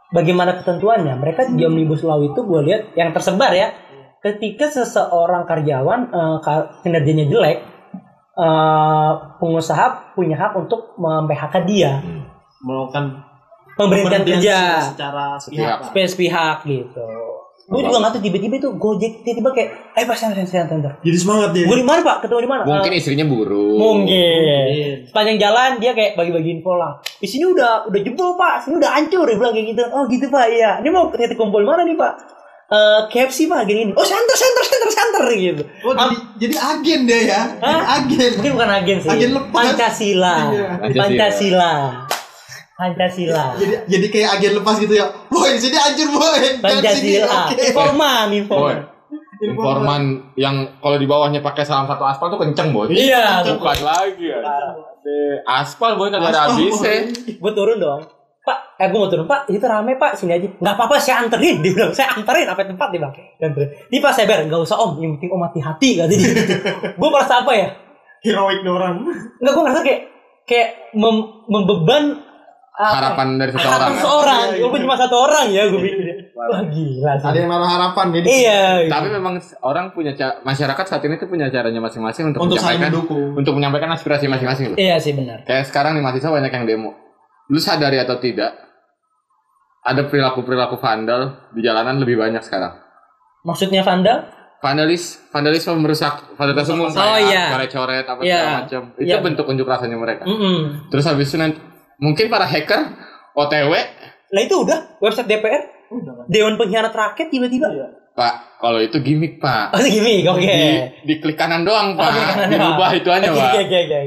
bagaimana 0.10 0.56
ketentuannya. 0.56 1.14
Mereka 1.16 1.52
di 1.52 1.64
omnibus 1.64 2.02
law 2.02 2.20
itu 2.20 2.38
gue 2.38 2.62
lihat 2.64 2.82
yang 2.94 3.10
tersebar 3.12 3.52
ya. 3.52 3.74
Ketika 4.20 4.68
seseorang 4.68 5.46
karyawan 5.46 6.00
eh, 6.08 6.38
ka- 6.40 6.82
kinerjanya 6.82 7.26
jelek, 7.26 7.58
eh, 8.32 9.12
pengusaha 9.38 10.14
punya 10.14 10.38
hak 10.38 10.54
untuk 10.56 10.94
mem-PHK 10.96 11.56
dia, 11.66 12.02
melakukan 12.60 13.26
memberhentikan 13.72 14.22
pemberhentian 14.22 14.38
kerja 14.38 14.60
secara 14.84 15.26
Sepihak. 15.38 15.42
sepihak 15.42 15.80
space 15.88 16.14
pihak 16.14 16.58
gitu. 16.66 17.08
Gue 17.70 17.82
juga 17.88 17.98
nggak 18.04 18.14
tahu 18.18 18.24
tiba-tiba 18.26 18.56
itu 18.60 18.70
Gojek 18.76 19.12
tiba-tiba 19.24 19.50
kayak, 19.56 19.70
eh 19.96 20.04
pas 20.04 20.18
santai 20.18 20.44
santai 20.44 20.68
santai. 20.76 20.92
jadi 21.06 21.18
semangat 21.18 21.50
dia 21.56 21.66
Gue 21.70 21.78
di 21.80 21.88
mana 21.88 22.00
pak? 22.04 22.26
Ketemu 22.26 22.42
di 22.44 22.50
mana? 22.52 22.62
mungkin 22.68 22.92
istrinya 22.98 23.26
buruh. 23.30 23.78
Mungkin. 23.80 25.08
Sepanjang 25.08 25.38
jalan 25.40 25.72
dia 25.80 25.92
kayak 25.96 26.20
bagi-bagi 26.20 26.60
info 26.60 26.76
lah. 26.76 27.00
Di 27.22 27.28
sini 27.30 27.48
udah 27.48 27.88
udah 27.88 28.00
jebol 28.04 28.36
pak, 28.36 28.68
sini 28.68 28.76
udah 28.82 28.92
hancur 28.92 29.24
dia 29.24 29.38
bilang 29.40 29.54
kayak 29.56 29.68
gitu. 29.72 29.82
Oh 29.94 30.04
gitu 30.10 30.26
pak, 30.28 30.46
iya. 30.52 30.84
Ini 30.84 30.90
mau 30.92 31.08
titik 31.14 31.40
kumpul 31.40 31.64
mana 31.64 31.88
nih 31.88 31.96
pak? 31.96 32.14
Eh 32.72 33.00
KFC 33.12 33.52
pak 33.52 33.68
gini 33.68 33.84
gini. 33.84 33.94
Oh 34.00 34.06
center 34.08 34.32
center 34.32 34.64
center 34.64 34.92
center 34.96 35.24
gitu. 35.36 35.64
oh 35.84 35.92
jadi, 35.92 36.16
jadi 36.40 36.56
agen 36.56 37.00
dia 37.04 37.20
ya 37.36 37.42
Hah? 37.60 38.00
agen 38.00 38.32
Mungkin 38.40 38.52
bukan 38.56 38.70
agen 38.72 38.98
sih. 39.04 39.10
Agen 39.12 39.32
lepas. 39.36 39.64
Pancasila. 39.76 40.36
Iya. 40.56 40.70
Pancasila. 40.96 41.74
Pancasila. 42.80 43.44
jadi 43.60 43.76
jadi 43.92 44.06
kayak 44.08 44.30
agen 44.40 44.52
lepas 44.64 44.76
gitu 44.80 44.96
ya 44.96 45.06
boy 45.42 45.52
sini 45.58 45.74
hancur 45.76 46.10
boy 46.12 46.38
Jangan 46.62 46.94
sini, 46.94 47.18
Pancasila. 47.18 47.26
oke. 47.42 47.54
Informan, 47.58 48.26
Boy, 48.30 48.38
informan. 48.38 48.78
informan 49.42 50.02
yang 50.36 50.56
kalau 50.78 50.96
di 50.96 51.06
bawahnya 51.06 51.42
pakai 51.42 51.66
salam 51.66 51.86
satu 51.86 52.06
aspal 52.06 52.30
tuh 52.30 52.38
kenceng, 52.38 52.70
Boy. 52.70 52.94
Iya. 52.94 53.42
Bukan 53.52 53.78
lagi 53.82 54.30
ya. 54.30 54.38
Aspal, 55.44 55.98
Boy, 55.98 56.08
kagak 56.08 56.30
ada 56.30 56.42
habisnya. 56.48 57.10
Gue 57.34 57.52
turun 57.52 57.78
dong. 57.78 58.06
Pak, 58.42 58.58
eh 58.78 58.90
gue 58.90 58.98
mau 58.98 59.06
turun 59.06 59.26
pak, 59.26 59.46
itu 59.48 59.62
rame 59.62 59.94
pak, 59.96 60.18
sini 60.18 60.34
aja. 60.34 60.50
Nggak 60.50 60.74
apa-apa, 60.74 60.98
saya 60.98 61.22
anterin. 61.22 61.62
Dia 61.62 61.74
bilang, 61.74 61.94
saya 61.94 62.10
anterin 62.12 62.46
sampai 62.46 62.66
tempat 62.66 62.88
dia 62.90 62.98
bilang. 62.98 63.14
Anterin. 63.38 63.70
Ini 63.86 63.98
pak 63.98 64.12
saya 64.12 64.26
bayar, 64.26 64.42
nggak 64.46 64.62
usah 64.62 64.78
om, 64.78 64.98
yang 64.98 65.14
penting 65.14 65.30
om 65.30 65.42
hati-hati 65.42 65.90
kata 65.96 66.10
dia. 66.10 66.32
gue 67.02 67.10
merasa 67.10 67.42
apa 67.42 67.54
ya? 67.54 67.70
heroik 68.22 68.62
orang 68.62 69.02
Enggak, 69.42 69.52
gue 69.52 69.64
ngerasa 69.66 69.82
kayak 69.82 70.02
kayak 70.46 70.70
mem- 70.94 71.42
membeban 71.46 72.04
apa? 72.14 72.31
Harapan 72.72 73.28
dari 73.36 73.52
seseorang. 73.52 73.74
harapan 73.78 73.92
ya. 73.92 74.02
seorang. 74.02 74.40
Iya, 74.40 74.48
iya. 74.48 74.62
Walaupun 74.64 74.80
cuma 74.82 74.96
satu 74.96 75.16
orang 75.20 75.46
ya, 75.50 75.64
gue 75.68 75.82
pikir. 75.82 76.06
Wah 76.32 76.62
gila 76.66 77.12
sih. 77.14 77.26
ada 77.28 77.38
yang 77.38 77.50
naruh 77.50 77.70
harapan 77.70 78.06
jadi 78.12 78.26
Iya. 78.26 78.62
Tapi 78.88 79.08
memang 79.12 79.34
orang 79.62 79.86
punya 79.92 80.12
masyarakat 80.42 80.86
saat 80.88 81.04
ini 81.04 81.16
tuh 81.16 81.28
punya 81.28 81.48
caranya 81.48 81.78
masing-masing 81.78 82.32
untuk, 82.32 82.42
untuk 82.42 82.58
menyampaikan 82.58 82.90
mendukung 82.90 83.28
untuk 83.36 83.54
menyampaikan 83.54 83.90
aspirasi 83.92 84.26
masing-masing. 84.26 84.66
loh. 84.74 84.78
Iya 84.78 84.96
sih 84.98 85.14
benar. 85.14 85.44
Kayak 85.44 85.68
sekarang 85.68 85.94
nih 85.94 86.02
mahasiswa 86.02 86.32
banyak 86.32 86.52
yang 86.52 86.66
demo. 86.66 86.92
Lu 87.48 87.60
sadari 87.60 88.00
atau 88.00 88.18
tidak? 88.18 88.56
Ada 89.82 90.06
perilaku-perilaku 90.06 90.78
vandal 90.78 91.52
di 91.52 91.62
jalanan 91.62 91.98
lebih 91.98 92.16
banyak 92.16 92.42
sekarang. 92.42 92.78
Maksudnya 93.42 93.82
Vandal? 93.82 94.30
Vandalis, 94.62 95.18
vandalisme 95.34 95.74
merusak 95.76 96.38
fasilitas 96.38 96.70
umum 96.70 96.86
Oh, 96.86 96.94
kayak 96.94 97.26
iya. 97.26 97.44
coret-coret 97.50 98.06
apa 98.06 98.22
Iya. 98.22 98.38
segala 98.38 98.58
macam. 98.62 98.82
Itu 98.94 99.10
Iya. 99.10 99.18
bentuk 99.20 99.46
unjuk 99.50 99.66
rasanya 99.66 99.98
mereka. 99.98 100.24
Mm 100.24 100.86
Terus 100.94 101.06
habis 101.10 101.28
itu 101.28 101.38
nanti 101.42 101.58
mungkin 102.02 102.26
para 102.28 102.50
hacker 102.50 102.82
OTW, 103.38 103.74
Lah 104.32 104.42
itu 104.42 104.56
udah 104.58 104.98
website 105.00 105.30
DPR, 105.30 105.62
Dewan 106.28 106.58
Pengkhianat 106.58 106.92
Rakyat 106.92 107.28
tiba-tiba. 107.30 107.68
Pak, 108.12 108.60
kalau 108.60 108.80
itu 108.84 109.00
gimmick, 109.00 109.40
Pak. 109.40 109.72
Oh 109.72 109.80
itu 109.80 110.04
gini, 110.04 110.28
oke. 110.28 110.44
Di, 110.44 110.68
di 111.08 111.14
klik 111.24 111.40
kanan 111.40 111.64
doang, 111.64 111.96
Pak. 111.96 112.04
Oh, 112.04 112.12
kanan 112.12 112.48
Dirubah 112.52 112.90
doang. 112.92 113.00
itu 113.00 113.10
aja, 113.12 113.28
Oke, 113.32 113.40
Pak. 113.40 113.52
Oke 113.56 113.62
oke 113.64 113.78
oke. 113.80 114.02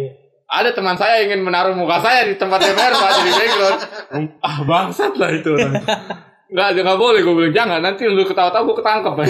Ada 0.44 0.70
teman 0.76 0.96
saya 1.00 1.24
ingin 1.24 1.40
menaruh 1.40 1.72
muka 1.72 2.04
saya 2.04 2.28
di 2.28 2.36
tempat 2.36 2.60
DPR, 2.60 2.92
Pak, 2.92 3.10
jadi 3.16 3.32
background. 3.32 3.80
Ah, 4.44 4.56
bangsat 4.60 5.12
lah 5.16 5.30
itu. 5.32 5.52
Nggak, 6.52 6.68
nggak 6.84 6.98
boleh 7.00 7.20
gue 7.24 7.34
bilang 7.34 7.54
jangan. 7.56 7.80
Nanti 7.80 8.04
lu 8.04 8.22
ketawa-tawa 8.22 8.62
gue 8.68 8.76
ketangkep. 8.76 9.12
Pak. 9.16 9.26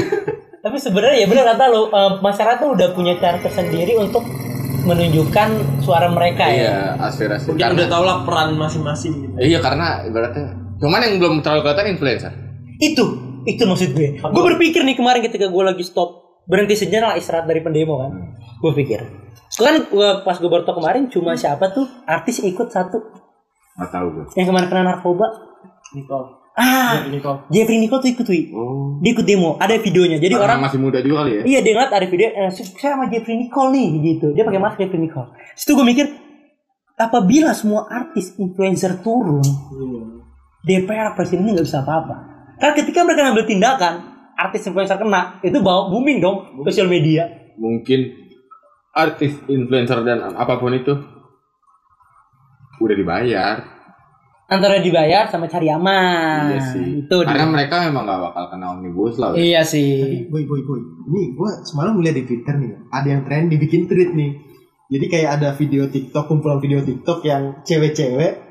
Tapi 0.64 0.76
sebenarnya 0.80 1.16
ya 1.22 1.26
benar 1.30 1.44
kata 1.54 1.64
lo, 1.70 1.82
eh, 1.88 2.12
masyarakat 2.18 2.56
tuh 2.58 2.70
udah 2.74 2.88
punya 2.96 3.14
cara 3.20 3.38
tersendiri 3.38 3.94
untuk 3.94 4.24
menunjukkan 4.84 5.48
suara 5.80 6.06
mereka 6.06 6.44
ya. 6.44 6.54
Iya, 6.54 6.76
aspirasi. 7.02 7.50
Mungkin 7.50 7.60
Karena- 7.60 7.78
udah 7.78 7.88
tau 7.88 8.02
lah 8.02 8.16
peran 8.22 8.48
masing-masing 8.54 9.12
gitu. 9.18 9.34
Iya 9.36 9.58
karena 9.58 10.04
ibaratnya 10.04 10.46
cuman 10.76 11.00
yang 11.00 11.14
belum 11.16 11.34
terlalu 11.40 11.60
kelihatan 11.62 11.86
influencer. 11.90 12.32
Itu, 12.76 13.04
itu 13.44 13.62
maksud 13.62 13.90
gue. 13.92 14.18
Gue 14.18 14.42
berpikir 14.46 14.82
nih 14.82 14.94
kemarin 14.94 15.22
ketika 15.22 15.46
gue 15.46 15.62
lagi 15.64 15.80
stop 15.80 16.20
berhenti 16.44 16.76
sejenak 16.76 17.16
istirahat 17.16 17.44
dari 17.44 17.60
pendemo 17.60 17.96
kan. 17.96 18.12
Gue 18.60 18.72
pikir. 18.74 19.00
Kan 19.54 19.86
gua, 19.86 20.20
pas 20.20 20.34
gue 20.34 20.46
baru 20.46 20.62
tau 20.62 20.74
kemarin 20.74 21.06
cuma 21.06 21.32
siapa 21.34 21.70
tuh 21.70 21.86
artis 22.04 22.42
ikut 22.42 22.68
satu 22.68 22.98
Nggak 23.74 23.90
tahu 23.90 24.06
gue. 24.12 24.24
yang 24.34 24.46
kemarin 24.46 24.66
kena 24.68 24.82
narkoba. 24.84 25.26
Nicole. 25.94 26.43
Ah, 26.54 27.02
Nicole. 27.10 27.50
Jeffrey 27.50 27.82
Nicole 27.82 27.98
tuh 27.98 28.10
ikut 28.14 28.26
wi. 28.30 28.54
Oh. 28.54 29.02
Dia 29.02 29.10
ikut 29.10 29.26
demo, 29.26 29.58
ada 29.58 29.74
videonya. 29.74 30.22
Jadi 30.22 30.38
Orang 30.38 30.46
orang 30.46 30.60
masih 30.70 30.78
muda 30.78 31.02
juga 31.02 31.26
kali 31.26 31.30
ya. 31.34 31.42
Iya 31.42 31.58
dia 31.66 31.72
ngeliat 31.74 31.90
ada 31.90 32.06
video 32.06 32.30
eh, 32.30 32.50
saya 32.54 32.94
sama 32.94 33.10
Jeffrey 33.10 33.34
Nicole 33.34 33.74
nih 33.74 33.88
gitu. 34.14 34.26
Dia 34.38 34.46
pakai 34.46 34.62
masker 34.62 34.86
Jeffrey 34.86 35.02
Nicole. 35.02 35.34
Situ 35.58 35.74
gue 35.74 35.82
mikir 35.82 36.06
apabila 36.94 37.50
semua 37.58 37.90
artis 37.90 38.38
influencer 38.38 39.02
turun, 39.02 39.42
DPR 40.62 41.18
presiden 41.18 41.42
ini 41.42 41.58
nggak 41.58 41.66
bisa 41.66 41.82
apa-apa. 41.82 42.16
Karena 42.62 42.74
ketika 42.78 43.02
mereka 43.02 43.20
ngambil 43.26 43.46
tindakan, 43.50 43.94
artis 44.38 44.62
influencer 44.62 44.94
kena, 44.94 45.42
itu 45.42 45.58
bawa 45.58 45.90
booming 45.90 46.22
dong 46.22 46.62
sosial 46.62 46.86
media. 46.86 47.50
Mungkin 47.58 48.14
artis 48.94 49.34
influencer 49.50 50.06
dan 50.06 50.38
apa 50.38 50.54
pun 50.62 50.70
itu 50.70 50.94
udah 52.78 52.94
dibayar. 52.94 53.73
Antara 54.44 54.76
dibayar 54.76 55.24
sama 55.32 55.48
cari 55.48 55.72
aman. 55.72 56.52
iya 56.52 56.60
sih. 56.60 57.00
Itu 57.08 57.24
dia. 57.24 57.32
Karena 57.32 57.48
mereka 57.48 57.88
emang 57.88 58.04
gak 58.04 58.20
bakal 58.28 58.44
kena 58.52 58.76
omnibus 58.76 59.16
law. 59.16 59.32
ya. 59.32 59.40
Iya 59.40 59.62
sih. 59.64 60.28
Boy, 60.28 60.44
boy, 60.44 60.60
boy. 60.68 60.80
Ini 61.08 61.32
gue 61.32 61.50
semalam 61.64 61.96
ngeliat 61.96 62.16
di 62.20 62.24
Twitter 62.28 62.54
nih. 62.60 62.72
Ada 62.92 63.08
yang 63.08 63.22
tren 63.24 63.48
dibikin 63.48 63.88
tweet 63.88 64.12
nih. 64.12 64.36
Jadi 64.92 65.04
kayak 65.08 65.30
ada 65.40 65.56
video 65.56 65.88
TikTok, 65.88 66.28
kumpulan 66.28 66.60
video 66.60 66.84
TikTok 66.84 67.24
yang 67.24 67.64
cewek-cewek 67.64 68.44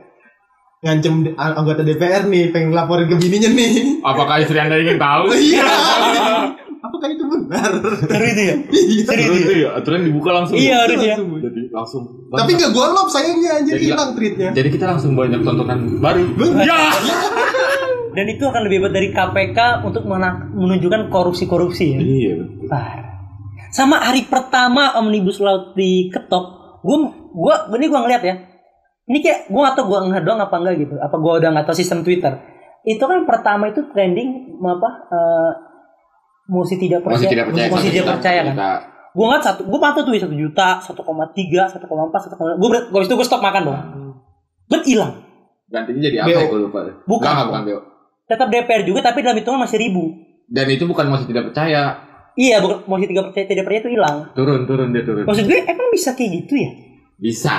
ngancem 0.83 1.31
anggota 1.39 1.85
DPR 1.85 2.27
nih, 2.27 2.51
pengen 2.51 2.75
laporin 2.75 3.07
ke 3.07 3.15
bininya 3.15 3.53
nih. 3.53 4.03
Apakah 4.03 4.43
istri 4.43 4.59
anda 4.59 4.75
ingin 4.75 4.99
tahu? 4.99 5.31
Iya. 5.31 5.63
Itu 7.53 7.89
benar? 7.89 8.09
Seru 8.09 8.25
itu 8.25 8.41
ya. 8.41 8.55
Iya. 8.73 9.03
Seru 9.05 9.35
tuh 9.37 9.55
ya, 9.55 9.69
aturan 9.77 10.01
dibuka 10.01 10.29
langsung. 10.33 10.55
Iya 10.57 10.75
harus 10.83 10.99
ya. 10.99 11.15
Langsung. 11.15 11.39
Jadi 11.39 11.61
langsung. 11.69 12.03
Tapi 12.33 12.51
nggak 12.57 12.71
gua 12.73 12.85
love 12.91 13.11
sayangnya 13.13 13.51
anjir 13.61 13.73
Jadi 13.77 13.85
hilang 13.93 14.11
tweetnya. 14.17 14.49
Jadi 14.51 14.69
kita 14.73 14.85
langsung 14.89 15.11
banyak 15.13 15.39
tontonan 15.45 15.79
baru. 16.01 16.21
Ya. 16.65 16.91
Dan 18.13 18.25
itu 18.29 18.43
akan 18.45 18.61
lebih 18.69 18.77
hebat 18.85 18.93
dari 18.93 19.09
KPK 19.09 19.59
untuk 19.85 20.05
menunjukkan 20.05 21.09
korupsi-korupsi 21.09 21.85
ya. 21.97 21.99
Iya. 22.01 22.33
Parah. 22.69 23.09
Sama 23.73 24.05
hari 24.05 24.29
pertama 24.29 24.93
omnibus 25.01 25.41
law 25.41 25.73
diketok, 25.73 26.45
gue 26.85 26.97
gua 27.33 27.65
ini 27.73 27.89
gue 27.89 27.99
ngeliat 28.05 28.21
ya. 28.21 28.35
Ini 29.03 29.17
kayak 29.19 29.39
gue 29.49 29.61
gak 29.65 29.75
tau 29.75 29.89
gue 29.89 29.99
ngeliat 29.99 30.23
doang 30.23 30.39
apa 30.39 30.55
enggak 30.61 30.75
gitu. 30.85 30.95
Apa 31.01 31.15
gue 31.17 31.33
udah 31.41 31.49
gak 31.57 31.65
tau 31.65 31.75
sistem 31.75 32.05
Twitter. 32.05 32.37
Itu 32.85 33.03
kan 33.03 33.25
pertama 33.25 33.73
itu 33.73 33.81
trending 33.91 34.61
apa? 34.61 34.89
eh 35.09 35.51
musik 36.47 36.77
tidak 36.79 37.03
percaya. 37.03 37.19
Masih 37.19 37.29
tidak 37.31 37.45
percaya. 37.51 37.67
Musik 37.71 37.79
satu 37.87 37.95
tidak 37.95 38.07
percaya 38.19 38.41
kan. 38.43 38.55
Gue 39.13 39.25
ngeliat 39.29 39.43
satu, 39.45 39.61
gue 39.69 39.79
pantau 39.79 40.01
tuh 40.01 40.17
satu 40.17 40.33
juta, 40.33 40.69
satu 40.81 41.01
koma 41.05 41.29
tiga, 41.37 41.69
satu 41.69 41.85
koma 41.85 42.09
empat, 42.09 42.27
satu 42.29 42.35
koma. 42.35 42.57
Gue 42.57 42.69
gue 42.89 42.99
itu 43.05 43.13
gue 43.13 43.27
stop 43.27 43.45
makan 43.45 43.61
dong. 43.69 43.79
Bet 44.65 44.83
hilang. 44.89 45.21
Gantinya 45.69 46.01
jadi 46.01 46.17
apa 46.25 46.33
ya 46.33 46.45
gue 46.49 46.59
lupa. 46.65 46.79
Bukan. 47.05 47.29
Enggak, 47.29 47.45
bukan 47.49 47.61
BO. 47.65 47.79
Tetap 48.25 48.47
DPR 48.49 48.81
juga 48.87 48.99
tapi 49.05 49.21
dalam 49.21 49.37
hitungan 49.37 49.61
masih 49.61 49.77
ribu. 49.77 50.03
Dan 50.49 50.65
itu 50.69 50.89
bukan 50.89 51.05
masih 51.13 51.29
tidak 51.29 51.53
percaya. 51.53 51.97
Iya, 52.33 52.65
bukan 52.65 52.89
musik 52.89 53.13
tidak 53.13 53.25
percaya 53.29 53.45
tidak 53.45 53.63
percaya 53.69 53.81
itu 53.85 53.91
hilang. 53.93 54.17
Turun, 54.33 54.65
turun 54.65 54.89
dia 54.89 55.03
turun. 55.05 55.23
Maksud 55.29 55.45
gue 55.45 55.59
emang 55.61 55.87
bisa 55.93 56.09
kayak 56.17 56.31
gitu 56.33 56.53
ya? 56.57 56.71
Bisa. 57.21 57.57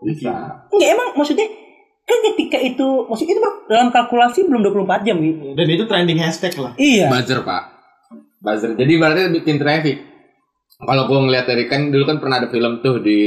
Bisa. 0.00 0.32
Enggak 0.72 0.88
emang 0.96 1.08
maksudnya 1.12 1.44
kan 2.08 2.18
ketika 2.32 2.58
itu 2.58 2.88
maksudnya 3.06 3.36
itu 3.36 3.42
dalam 3.68 3.92
kalkulasi 3.92 4.48
belum 4.48 4.64
24 4.64 5.06
jam 5.06 5.16
gitu. 5.20 5.52
Dan 5.52 5.66
itu 5.68 5.84
trending 5.84 6.18
hashtag 6.24 6.56
lah. 6.56 6.72
Iya. 6.80 7.12
Buzzer, 7.12 7.44
Pak. 7.44 7.79
Buzzer. 8.40 8.72
Jadi 8.74 8.92
berarti 8.96 9.20
bikin 9.36 9.56
traffic. 9.60 9.96
Kalau 10.80 11.04
gue 11.04 11.18
ngeliat 11.28 11.44
dari 11.44 11.68
kan 11.68 11.92
dulu 11.92 12.08
kan 12.08 12.16
pernah 12.24 12.40
ada 12.40 12.48
film 12.48 12.80
tuh 12.80 13.04
di 13.04 13.18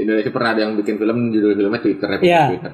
Indonesia 0.00 0.32
pernah 0.32 0.56
ada 0.56 0.60
yang 0.64 0.72
bikin 0.72 0.96
film 0.96 1.28
judul 1.28 1.52
filmnya 1.52 1.80
Twitter 1.84 2.08
ya, 2.16 2.18
Iya. 2.24 2.42
Twitter. 2.48 2.72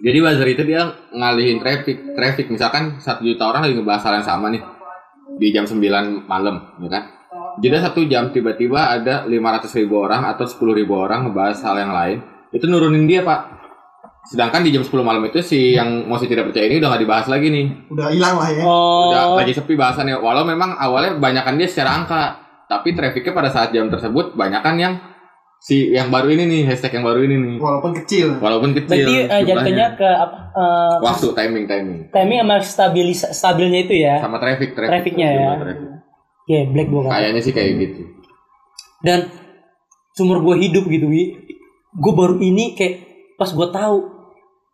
Jadi 0.00 0.18
buzzer 0.22 0.48
itu 0.48 0.62
dia 0.64 0.82
ngalihin 1.12 1.58
traffic, 1.60 2.16
traffic 2.16 2.46
misalkan 2.48 3.02
satu 3.02 3.26
juta 3.26 3.50
orang 3.50 3.66
lagi 3.68 3.74
ngebahas 3.76 4.02
hal 4.08 4.14
yang 4.22 4.28
sama 4.30 4.46
nih 4.48 4.62
di 5.36 5.48
jam 5.52 5.68
9 5.68 6.24
malam, 6.24 6.56
ya 6.80 6.88
kan? 6.88 7.04
Jadi 7.60 7.74
satu 7.82 8.00
jam 8.08 8.32
tiba-tiba 8.32 8.96
ada 8.96 9.28
500 9.28 9.76
ribu 9.76 10.00
orang 10.00 10.24
atau 10.24 10.48
10 10.48 10.56
ribu 10.80 10.96
orang 10.96 11.28
ngebahas 11.28 11.58
hal 11.66 11.76
yang 11.76 11.92
lain, 11.92 12.18
itu 12.48 12.64
nurunin 12.64 13.04
dia 13.04 13.20
pak. 13.20 13.59
Sedangkan 14.30 14.62
di 14.62 14.70
jam 14.70 14.80
10 14.80 14.94
malam 15.00 15.22
itu 15.24 15.42
si 15.42 15.74
yang 15.74 16.06
masih 16.06 16.24
tidak 16.24 16.46
percaya 16.46 16.64
ini 16.64 16.78
udah 16.78 16.88
nggak 16.88 17.02
dibahas 17.02 17.26
lagi 17.26 17.50
nih 17.50 17.66
Udah 17.88 18.06
hilang 18.08 18.36
lah 18.36 18.48
ya. 18.48 18.62
Oh. 18.62 19.10
udah 19.10 19.22
lagi 19.36 19.50
sepi 19.50 19.74
bahasannya 19.74 20.16
walau 20.16 20.44
memang 20.44 20.70
awalnya 20.72 21.16
banyakan 21.16 21.54
dia 21.54 21.66
secara 21.66 21.90
angka 21.96 22.22
tapi 22.64 22.94
trafficnya 22.94 23.32
pada 23.32 23.48
saat 23.48 23.70
jam 23.70 23.86
tersebut 23.86 24.32
banyakan 24.32 24.74
yang 24.76 24.94
si 25.58 25.90
yang 25.90 26.08
baru 26.08 26.30
ini 26.30 26.46
nih 26.46 26.62
hashtag 26.64 26.94
yang 26.94 27.04
baru 27.04 27.20
ini 27.20 27.36
nih 27.36 27.56
Walaupun 27.58 27.90
kecil. 27.92 28.38
walaupun 28.38 28.70
kecil 28.72 29.02
Berarti 29.02 29.12
jumlahnya. 29.18 29.44
jatuhnya 29.44 29.86
ke 29.92 30.08
apa 30.08 30.36
eh, 30.54 30.94
waktu 31.02 31.26
timing 31.32 31.64
timing 31.66 31.98
timing 32.08 32.38
sama 32.38 32.56
stabilis 32.60 33.20
stabilnya 33.26 33.80
itu 33.82 33.94
ya. 33.98 34.14
sama 34.18 34.38
traffic 34.38 34.72
traffic 34.72 34.94
Trafficnya 34.94 35.28
ya. 35.28 35.50
traffic. 35.58 35.88
Oke, 36.40 36.58
black 36.68 36.88
gua 36.88 37.00
kata. 37.04 37.12
kayaknya 37.12 37.40
sih 37.40 37.52
kayak 37.52 37.70
gitu 37.76 38.02
Dan 39.00 39.18
sumur 40.12 40.38
gue 40.40 40.56
hidup 40.60 40.84
gitu, 40.84 41.06
Wi. 41.06 41.34
Gue 41.90 42.12
baru 42.12 42.38
ini 42.38 42.72
kayak 42.72 42.94
pas 43.34 43.48
gue 43.48 43.64
tahu 43.66 43.96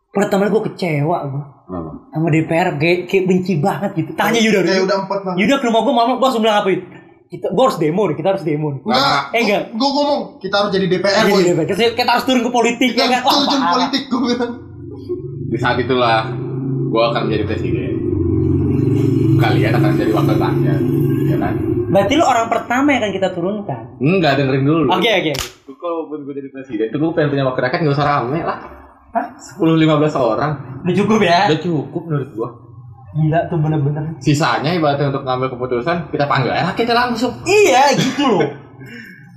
pertama 0.09 0.47
gue 0.47 0.63
kecewa 0.65 1.17
gue 1.25 1.43
Kenapa? 1.63 1.89
sama 2.09 2.27
DPR 2.29 2.67
kayak, 2.75 2.97
kayak 3.05 3.23
benci 3.25 3.53
banget 3.57 3.91
gitu. 3.93 4.11
Tanya 4.13 4.39
Yuda 4.39 4.59
Kayak 4.59 4.71
dulu. 4.73 4.85
udah 4.85 4.97
empat 5.01 5.19
banget. 5.21 5.37
Yuda 5.37 5.55
ke 5.55 5.65
rumah 5.65 5.81
gue 5.81 5.93
mama 5.93 6.11
gue 6.15 6.29
bilang 6.37 6.57
apa 6.57 6.69
itu? 6.69 6.85
Kita 7.27 7.45
gue 7.49 7.59
harus 7.61 7.75
demo 7.77 8.01
nih, 8.03 8.15
kita 8.15 8.27
harus 8.29 8.43
demo 8.43 8.67
nih. 8.69 8.81
Enggak. 8.81 9.21
Eh, 9.29 9.41
enggak. 9.43 9.61
Gue 9.73 9.89
ngomong 9.89 10.21
kita 10.37 10.55
harus 10.57 10.71
jadi 10.71 10.85
DPR 10.87 11.13
Jadi. 11.21 11.31
DPR. 11.43 11.65
Kita, 11.67 11.81
kita 11.93 12.09
harus 12.09 12.23
turun 12.23 12.41
ke 12.41 12.49
politik 12.49 12.89
Kita 12.89 13.03
ya 13.03 13.19
kan? 13.19 13.21
politik 13.69 14.01
gue 14.05 14.19
bilang. 14.25 14.53
di 15.47 15.57
saat 15.57 15.75
itulah 15.77 16.27
gua 16.87 17.03
akan 17.09 17.21
menjadi 17.25 17.43
presiden 17.45 17.95
kalian 19.37 19.71
akan 19.73 19.89
menjadi 19.93 20.11
wakil 20.13 20.35
rakyat 20.35 20.79
ya 21.25 21.37
kan 21.37 21.53
Berarti 21.87 22.13
lu 22.13 22.25
orang 22.25 22.47
pertama 22.47 22.87
yang 22.89 23.01
akan 23.01 23.13
kita 23.13 23.29
turunkan. 23.31 23.81
enggak 23.97 24.35
dengerin 24.35 24.59
dulu 24.61 24.83
Oke 24.89 25.07
oke. 25.09 25.33
Gua 25.63 25.75
kalau 25.77 25.99
pun 26.05 26.19
gue 26.21 26.33
jadi 26.33 26.49
presiden 26.49 26.85
itu 26.85 26.97
gue 26.97 27.11
pengen 27.11 27.29
punya 27.29 27.43
wakil 27.43 27.61
rakyat 27.61 27.79
nggak 27.79 27.95
usah 27.95 28.07
rame 28.09 28.39
lah 28.41 28.57
Hah? 29.17 29.25
10-15 29.57 30.13
orang 30.15 30.51
Udah 30.81 30.95
cukup 30.95 31.19
ya? 31.19 31.49
udah 31.49 31.59
cukup 31.59 32.01
menurut 32.05 32.29
gua 32.31 32.49
Gila 33.09 33.39
tuh 33.49 33.57
bener-bener. 33.57 34.03
sisanya 34.19 34.69
ibaratnya 34.71 35.09
untuk 35.09 35.25
ngambil 35.25 35.47
keputusan 35.49 35.97
kita 36.07 36.25
panggil 36.25 36.53
aja 36.53 36.69
kita 36.71 36.93
langsung 36.93 37.33
Iya 37.43 37.97
gitu 37.97 38.23
loh. 38.29 38.45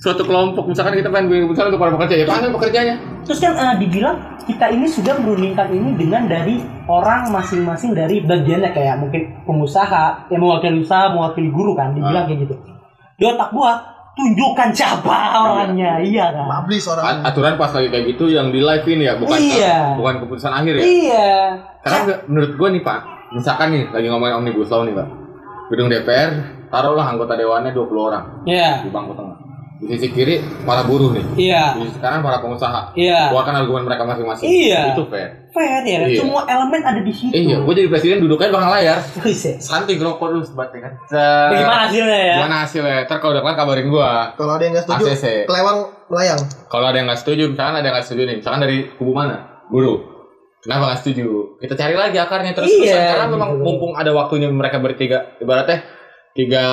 suatu 0.00 0.24
kelompok 0.24 0.64
misalkan 0.64 0.96
kita 0.96 1.08
pengen 1.08 1.28
bikin 1.28 1.42
keputusan 1.44 1.66
untuk 1.68 1.80
para 1.80 1.92
pekerja 1.92 2.14
ya 2.16 2.24
panggil 2.24 2.52
pekerjanya 2.52 2.94
Terus 3.20 3.36
kan 3.38 3.52
eh, 3.52 3.76
dibilang 3.78 4.16
kita 4.42 4.66
ini 4.68 4.88
sudah 4.88 5.14
merundingkan 5.16 5.68
ini 5.70 5.92
dengan 5.94 6.24
dari 6.24 6.56
orang 6.88 7.28
masing-masing 7.28 7.92
dari 7.92 8.24
bagiannya 8.24 8.72
kayak 8.72 8.96
mungkin 8.98 9.44
pengusaha 9.44 10.26
yang 10.32 10.40
mewakili 10.40 10.82
usaha, 10.82 11.12
mewakili 11.12 11.52
guru 11.52 11.76
kan 11.76 11.92
dibilang 11.92 12.26
kayak 12.26 12.48
gitu. 12.48 12.56
Di 13.14 13.24
otak 13.28 13.52
gua 13.52 13.76
tunjukkan 14.20 14.68
siapa 14.70 15.16
orangnya, 15.34 15.96
iya 15.98 16.28
kan? 16.28 16.44
Publish 16.60 16.84
A- 16.84 16.92
orang. 16.92 17.24
aturan 17.24 17.54
pas 17.56 17.72
lagi 17.72 17.88
kayak 17.88 18.04
gitu 18.06 18.28
yang 18.28 18.48
di 18.48 18.60
live 18.60 18.84
ini 18.84 19.02
ya 19.02 19.16
bukan 19.16 19.32
Iya. 19.34 19.96
bukan 19.96 20.14
keputusan 20.20 20.52
akhir 20.52 20.76
ya 20.76 20.84
Iya. 20.84 21.32
karena 21.80 21.98
menurut 22.26 22.52
gua 22.54 22.68
nih 22.68 22.82
pak 22.82 23.00
misalkan 23.30 23.72
nih 23.72 23.88
lagi 23.88 24.06
ngomongin 24.06 24.36
omnibus 24.36 24.68
law 24.68 24.84
nih 24.84 24.92
pak 24.92 25.08
gedung 25.66 25.88
DPR 25.88 26.30
taruhlah 26.68 27.06
anggota 27.06 27.32
dewannya 27.32 27.72
20 27.72 27.88
orang 28.04 28.24
Iya. 28.44 28.84
di 28.84 28.92
bangku 28.92 29.16
tengah 29.16 29.39
di 29.80 29.96
sisi 29.96 30.08
kiri 30.10 30.34
para 30.62 30.84
buruh 30.84 31.10
nih 31.10 31.24
Iya. 31.40 31.64
di 31.74 31.88
sisi 31.88 31.98
kanan 31.98 32.20
para 32.20 32.36
pengusaha 32.38 32.92
Iya. 32.92 33.32
keluarkan 33.32 33.54
argumen 33.56 33.82
mereka 33.82 34.04
masing-masing 34.04 34.44
Iya. 34.44 34.92
itu 34.92 35.04
fair 35.06 35.28
Fair 35.50 35.82
ya, 35.82 35.98
kan? 35.98 36.06
Iya. 36.06 36.20
semua 36.20 36.42
elemen 36.44 36.80
ada 36.80 37.00
di 37.00 37.10
situ. 37.10 37.32
eh, 37.32 37.42
iya 37.42 37.56
gua 37.58 37.72
jadi 37.72 37.88
presiden 37.88 38.20
duduknya 38.20 38.46
di 38.46 38.52
belakang 38.52 38.72
layar 38.72 38.98
santai 39.64 39.94
ngerokok 39.96 40.26
dulu 40.30 40.44
sebat 40.44 40.68
kan 40.70 40.92
Set. 41.04 41.48
Bagaimana 41.50 41.80
hasilnya 41.84 42.18
ya? 42.20 42.34
gimana 42.36 42.56
hasilnya 42.62 42.96
ntar 43.02 43.16
kalau 43.18 43.32
udah 43.32 43.42
kelar 43.42 43.56
kabarin 43.56 43.88
gua 43.88 44.10
Kalau 44.32 44.52
ada 44.52 44.62
yang 44.62 44.72
nggak 44.72 44.84
setuju, 44.86 45.04
ACC. 45.08 45.24
kelewang 45.44 45.78
melayang. 46.06 46.40
kalau 46.66 46.84
ada 46.84 46.96
yang 46.96 47.06
nggak 47.06 47.18
setuju 47.18 47.42
misalkan 47.48 47.74
ada 47.74 47.82
yang 47.82 47.94
nggak 47.94 48.06
setuju 48.06 48.22
nih 48.22 48.36
misalkan 48.38 48.60
dari 48.60 48.76
kubu 48.94 49.10
mana 49.10 49.36
buruh 49.66 49.98
kenapa 50.60 50.82
nggak 50.86 51.00
setuju 51.00 51.26
kita 51.56 51.74
cari 51.74 51.94
lagi 51.94 52.16
akarnya 52.16 52.52
terus 52.52 52.68
Iya, 52.68 53.16
karena 53.16 53.26
memang 53.28 53.50
mumpung 53.58 53.92
ada 53.94 54.12
waktunya 54.12 54.46
mereka 54.46 54.76
bertiga 54.76 55.34
ibaratnya 55.36 55.82
tiga 56.30 56.64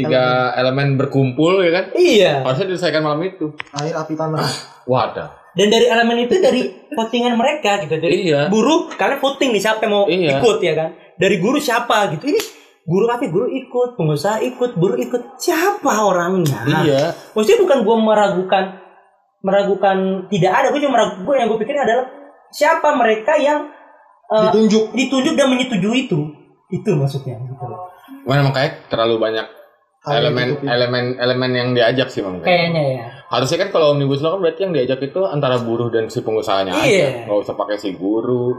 tiga 0.00 0.24
elemen 0.54 0.88
berkumpul 0.96 1.60
ya 1.60 1.70
kan 1.70 1.84
Iya. 1.92 2.32
harusnya 2.42 2.66
diselesaikan 2.72 3.02
malam 3.02 3.20
itu 3.22 3.52
Air 3.76 3.94
api 3.94 4.14
tanah. 4.14 4.40
wadah 4.84 5.28
Dan 5.50 5.66
dari 5.66 5.90
elemen 5.90 6.24
itu 6.24 6.38
dari 6.38 6.62
votingan 6.94 7.34
mereka 7.34 7.82
gitu. 7.82 7.98
Dari 7.98 8.30
Iya. 8.30 8.46
buruh 8.46 8.86
kalian 8.94 9.18
voting 9.18 9.50
nih 9.50 9.58
siapa 9.58 9.82
yang 9.82 9.92
mau 9.92 10.04
Iya. 10.06 10.38
ikut 10.38 10.58
ya 10.62 10.72
kan. 10.78 10.88
Dari 11.18 11.36
guru 11.36 11.58
siapa 11.58 12.14
gitu. 12.14 12.30
Ini 12.30 12.40
Guru 12.80 13.06
apa? 13.06 13.22
Guru 13.28 13.46
ikut, 13.46 13.94
pengusaha 13.94 14.40
ikut, 14.40 14.74
buruh 14.74 14.96
ikut. 14.96 15.36
Siapa 15.36 15.90
orangnya? 16.00 16.64
Iya. 16.86 17.02
Maksudnya 17.36 17.60
bukan 17.60 17.78
gue 17.82 17.96
meragukan 17.98 18.64
meragukan 19.40 19.96
tidak 20.28 20.52
ada, 20.52 20.66
gue 20.68 20.80
cuma 20.80 21.00
meragukan 21.00 21.34
yang 21.34 21.48
gue 21.48 21.58
pikirin 21.60 21.82
adalah 21.82 22.04
siapa 22.50 22.92
mereka 22.92 23.34
yang 23.36 23.72
eh, 24.30 24.42
Ditunjuk. 24.48 24.94
ditunjuk 24.94 25.34
dan 25.34 25.46
menyetujui 25.50 26.06
itu. 26.06 26.18
Itu 26.70 26.90
maksudnya 26.94 27.34
gitu. 27.42 27.64
Mana 28.22 28.46
makanya 28.46 28.78
terlalu 28.86 29.18
banyak 29.18 29.46
elemen 30.02 30.64
elemen 30.64 31.04
elemen 31.16 31.50
yang 31.52 31.68
diajak 31.72 32.08
sih 32.08 32.20
Bang. 32.20 32.40
Kayaknya 32.40 32.82
ya. 32.90 33.04
Harusnya 33.28 33.58
kan 33.60 33.70
kalau 33.70 33.92
omnibus 33.92 34.20
law 34.20 34.34
kan 34.34 34.40
berarti 34.40 34.60
yang 34.64 34.72
diajak 34.72 35.00
itu 35.00 35.20
antara 35.22 35.60
buruh 35.60 35.88
dan 35.88 36.08
si 36.08 36.20
pengusahanya 36.20 36.72
Iya. 36.72 36.80
aja. 36.82 37.06
Nggak 37.28 37.38
usah 37.42 37.54
pakai 37.54 37.76
si 37.76 37.92
guru, 37.92 38.56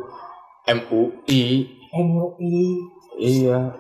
MUI. 0.63 1.43
MUI. 1.91 2.62
Iya. 3.17 3.73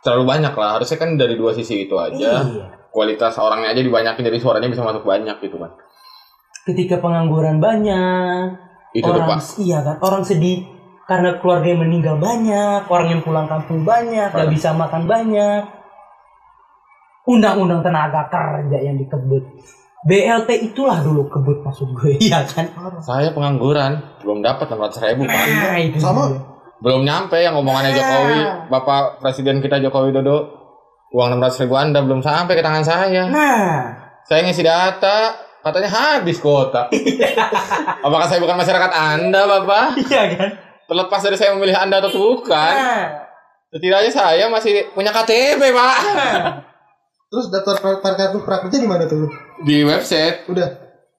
Terlalu 0.00 0.24
banyak 0.26 0.52
lah. 0.52 0.70
Harusnya 0.74 0.96
kan 0.96 1.14
dari 1.14 1.36
dua 1.36 1.52
sisi 1.52 1.84
itu 1.84 1.94
aja. 1.94 2.42
Iya. 2.42 2.66
Kualitas 2.88 3.36
orangnya 3.36 3.70
aja 3.70 3.80
dibanyakin 3.80 4.24
jadi 4.24 4.38
suaranya 4.38 4.68
bisa 4.68 4.80
masuk 4.80 5.04
banyak 5.04 5.36
gitu 5.38 5.56
kan. 5.56 5.72
Ketika 6.62 6.96
pengangguran 6.98 7.58
banyak, 7.58 8.54
Itu 8.92 9.08
orang 9.08 9.34
Pak. 9.34 9.58
iya 9.58 9.80
kan, 9.80 9.96
orang 9.98 10.22
sedih 10.22 10.62
karena 11.04 11.40
keluarga 11.40 11.66
yang 11.66 11.82
meninggal 11.82 12.16
banyak, 12.16 12.86
orang 12.86 13.08
yang 13.10 13.20
pulang 13.20 13.48
kampung 13.48 13.82
banyak, 13.82 14.30
nggak 14.30 14.46
Parah. 14.46 14.52
bisa 14.52 14.70
makan 14.70 15.02
banyak. 15.04 15.62
Undang-undang 17.22 17.86
tenaga 17.86 18.26
kerja 18.26 18.78
yang 18.82 18.98
dikebut. 18.98 19.42
BLT 20.02 20.74
itulah 20.74 20.98
dulu 20.98 21.30
kebut 21.30 21.62
maksud 21.62 21.94
gue, 21.94 22.18
iya 22.26 22.42
kan? 22.42 22.66
Saya 22.98 23.30
pengangguran, 23.30 24.02
belum 24.18 24.42
dapat 24.42 24.66
600 24.66 25.14
ribu 25.14 25.22
Pak. 25.30 25.44
Nah, 25.46 25.78
itu 25.78 25.98
Sama. 26.02 26.26
dia. 26.26 26.42
Belum 26.82 27.06
nyampe 27.06 27.38
yang 27.38 27.54
omongannya 27.54 27.94
Jokowi, 27.94 28.40
Bapak 28.66 29.22
Presiden 29.22 29.62
kita 29.62 29.78
Jokowi 29.78 30.10
Dodo. 30.10 30.58
Uang 31.14 31.38
600 31.38 31.62
ribu 31.62 31.78
Anda 31.78 32.02
belum 32.02 32.18
sampai 32.18 32.58
ke 32.58 32.62
tangan 32.64 32.82
saya. 32.82 33.30
Nah, 33.30 33.78
Saya 34.26 34.42
ngisi 34.42 34.66
data, 34.66 35.38
katanya 35.62 35.90
habis 35.94 36.42
kuota. 36.42 36.90
Apakah 38.06 38.26
saya 38.26 38.42
bukan 38.42 38.58
masyarakat 38.58 38.90
Anda, 38.90 39.46
Bapak? 39.46 39.86
iya 40.02 40.22
kan? 40.34 40.50
Terlepas 40.90 41.20
dari 41.22 41.38
saya 41.38 41.54
memilih 41.54 41.78
Anda 41.78 42.02
atau 42.02 42.10
bukan, 42.10 42.74
Nah, 42.74 43.06
setidaknya 43.70 44.10
saya 44.10 44.50
masih 44.50 44.90
punya 44.90 45.14
KTP, 45.14 45.62
Pak. 45.70 45.96
Terus 47.32 47.48
daftar 47.48 47.80
pra- 47.80 48.04
kartu 48.04 48.38
prakerja 48.38 48.76
di 48.76 48.84
mana 48.84 49.08
tuh? 49.08 49.24
Di 49.64 49.80
website 49.82 50.44
Udah. 50.46 50.68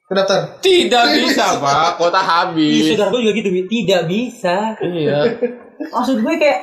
Kedaftar. 0.04 0.62
tidak 0.62 1.10
bisa, 1.18 1.58
Pak. 1.58 1.98
Kuota 1.98 2.22
Iya, 2.22 2.30
habis. 2.46 2.86
saudara 2.86 3.10
gue 3.10 3.22
juga 3.24 3.34
gitu, 3.34 3.50
Bi. 3.50 3.62
tidak 3.66 4.02
bisa. 4.06 4.78
Iya. 4.78 5.20
Maksud 5.94 6.22
gue 6.22 6.34
kayak 6.38 6.60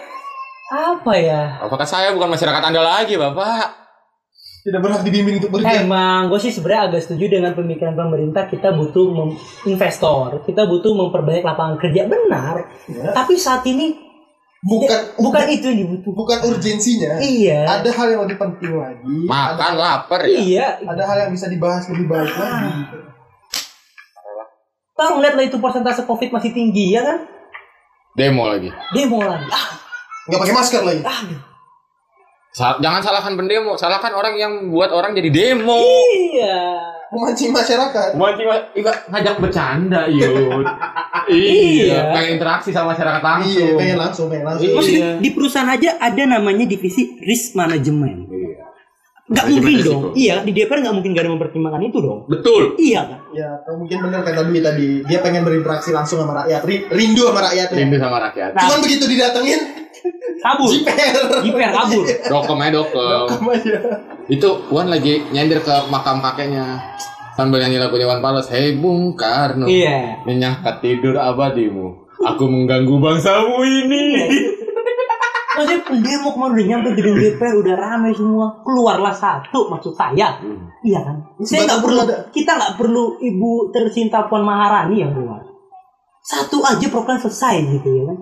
apa 0.70 1.12
ya? 1.18 1.58
Apakah 1.58 1.82
saya 1.82 2.14
bukan 2.14 2.30
masyarakat 2.30 2.62
Anda 2.62 2.78
lagi, 2.78 3.18
Bapak? 3.18 3.82
Tidak 4.60 4.76
berhak 4.76 5.02
dibimbing 5.02 5.40
untuk 5.40 5.56
bekerja. 5.56 5.82
Emang 5.82 6.28
gue 6.28 6.38
sih 6.38 6.52
sebenarnya 6.52 6.82
agak 6.86 7.00
setuju 7.02 7.26
dengan 7.32 7.56
pemikiran 7.56 7.96
pemerintah 7.96 8.44
kita 8.44 8.70
butuh 8.70 9.32
investor, 9.64 10.44
kita 10.44 10.68
butuh 10.68 10.92
memperbanyak 10.92 11.42
lapangan 11.42 11.74
kerja 11.74 12.04
benar. 12.04 12.68
Ya. 12.86 13.10
Tapi 13.10 13.34
saat 13.34 13.64
ini 13.64 13.96
Bukan 14.60 15.00
bukan 15.16 15.44
itu 15.48 15.64
yang 15.66 15.78
dibutuhkan. 15.80 16.16
bukan 16.16 16.38
urgensinya. 16.46 17.16
Iya. 17.16 17.80
Ada 17.80 17.90
hal 17.90 18.06
yang 18.12 18.20
lebih 18.28 18.36
penting 18.36 18.76
lagi. 18.76 19.00
Makan 19.24 19.72
lapar 19.74 20.20
ya. 20.22 20.36
Iya. 20.36 20.66
Ada 20.84 21.02
hal 21.02 21.16
yang 21.18 21.30
bisa 21.32 21.48
dibahas 21.48 21.88
lebih 21.88 22.04
baik 22.04 22.28
lagi. 22.28 23.00
Tahu 24.92 25.10
ngeliat 25.16 25.34
lah 25.34 25.44
itu 25.44 25.56
persentase 25.56 26.04
covid 26.04 26.28
masih 26.28 26.52
tinggi 26.52 26.92
ya 26.92 27.00
kan? 27.00 27.24
Demo 28.12 28.44
lagi. 28.44 28.68
Demo 28.92 29.24
lagi. 29.24 29.48
Ah, 29.48 29.80
Nggak 30.28 30.38
pakai 30.44 30.54
masker 30.54 30.82
lagi. 30.84 31.02
ah. 31.02 31.20
Sa- 32.50 32.76
jangan 32.76 33.00
salahkan 33.00 33.32
pendemo, 33.32 33.80
salahkan 33.80 34.12
orang 34.12 34.34
yang 34.36 34.52
buat 34.68 34.92
orang 34.92 35.16
jadi 35.16 35.30
demo. 35.32 35.80
Iya. 35.80 36.99
Memancing 37.10 37.50
masyarakat. 37.50 38.08
Mancing 38.14 38.46
iba 38.72 38.92
ngajak 39.08 39.34
bercanda, 39.36 40.06
yud. 40.06 40.66
Iya. 41.30 41.86
iya, 41.86 42.00
pengen 42.10 42.30
interaksi 42.36 42.70
sama 42.70 42.90
masyarakat 42.90 43.20
Iya, 43.20 43.30
langsung. 43.30 43.70
pengen 43.76 43.96
langsung, 43.96 44.26
pengen 44.26 44.44
langsung. 44.44 44.64
Iya. 44.64 44.74
Maksudnya 44.74 45.08
di 45.16 45.30
perusahaan 45.30 45.68
aja 45.68 45.90
ada 45.96 46.22
namanya 46.24 46.64
divisi 46.64 47.18
risk 47.20 47.54
management. 47.54 48.26
Iya. 48.26 48.66
Nggak 49.28 49.44
Manajemen 49.44 49.62
mungkin 49.62 49.76
risiko. 49.76 49.90
dong. 49.92 50.02
Iya, 50.16 50.34
di 50.40 50.50
DPR 50.50 50.78
nggak 50.80 50.94
mungkin 50.96 51.10
gak 51.12 51.22
ada 51.22 51.30
mempertimbangkan 51.30 51.82
itu 51.84 51.98
dong. 52.00 52.20
Betul. 52.26 52.62
Iya 52.76 53.00
kan? 53.04 53.18
Ya, 53.30 53.48
atau 53.56 53.72
mungkin 53.76 53.96
benar 54.00 54.20
kata 54.22 54.42
Dwi 54.42 54.58
tadi. 54.58 54.88
Dia 55.04 55.18
pengen 55.20 55.42
berinteraksi 55.44 55.90
langsung 55.90 56.18
sama 56.18 56.34
rakyat. 56.36 56.60
Ri- 56.62 56.86
Rindu 56.88 57.22
sama 57.24 57.40
rakyatnya. 57.44 57.78
Rindu 57.78 57.96
sama 57.96 58.16
rakyat. 58.20 58.50
Nah. 58.50 58.60
Cuman 58.60 58.78
begitu 58.80 59.04
didatengin, 59.06 59.60
Kabur. 60.40 60.68
jiper. 60.72 60.96
Jiper 61.44 61.70
kabur. 61.70 62.04
Dokem 62.04 62.58
aja 62.64 62.72
dokem. 62.80 63.44
Itu 64.26 64.48
Wan 64.72 64.88
lagi 64.88 65.20
nyender 65.30 65.60
ke 65.60 65.74
makam 65.92 66.24
kakeknya 66.24 66.80
sambil 67.36 67.60
nyanyi 67.60 67.78
lagu 67.80 67.96
Dewan 67.96 68.24
Pales. 68.24 68.48
Hei 68.48 68.76
Bung 68.80 69.16
Karno. 69.16 69.68
Iya. 69.68 70.24
Nyenyak 70.24 70.80
tidur 70.80 71.16
abadimu. 71.20 72.08
Aku 72.20 72.44
mengganggu 72.48 73.00
bangsamu 73.00 73.64
ini. 73.64 74.04
Maksudnya 75.50 75.82
pendemo 75.82 76.28
kemarin 76.32 76.52
udah 76.56 76.66
nyampe 76.72 76.88
gedung 76.96 77.16
DPR 77.20 77.54
udah 77.58 77.74
rame 77.76 78.10
semua. 78.16 78.46
Keluarlah 78.64 79.12
satu 79.12 79.68
maksud 79.68 79.92
saya. 79.92 80.40
Hmm. 80.40 80.70
Iya 80.80 81.00
kan? 81.04 81.16
Saya 81.44 81.68
nggak 81.68 81.82
perlu 81.84 82.00
kita 82.32 82.52
nggak 82.56 82.74
perlu 82.80 83.04
ibu 83.20 83.68
tercinta 83.74 84.24
Puan 84.30 84.46
Maharani 84.46 85.04
yang 85.04 85.12
keluar. 85.12 85.42
Satu 86.24 86.64
aja 86.64 86.86
program 86.88 87.18
selesai 87.18 87.66
gitu 87.76 87.88
ya 87.88 88.02
kan. 88.08 88.18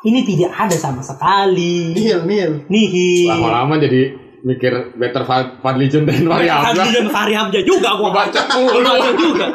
Ini 0.00 0.20
tidak 0.22 0.52
ada 0.52 0.72
sama 0.72 1.02
sekali. 1.02 1.90
Nihil, 1.90 2.22
nihil. 2.22 2.52
Nihil. 2.66 3.26
Lama-lama 3.28 3.74
jadi 3.76 4.14
mikir 4.38 4.94
better 4.94 5.26
Fad- 5.26 5.58
Fadli 5.58 5.86
John 5.86 6.06
dan 6.06 6.22
Fahri 6.22 6.46
Fadli 6.46 6.48
Hamzah. 6.48 6.86
dan 6.94 7.06
Fahri 7.10 7.34
Hamzah 7.34 7.62
juga 7.62 7.88
gua 7.92 8.08
Ngebacot 8.08 8.46
mulu. 8.54 8.78
Ngebacot 8.78 9.14
juga. 9.18 9.46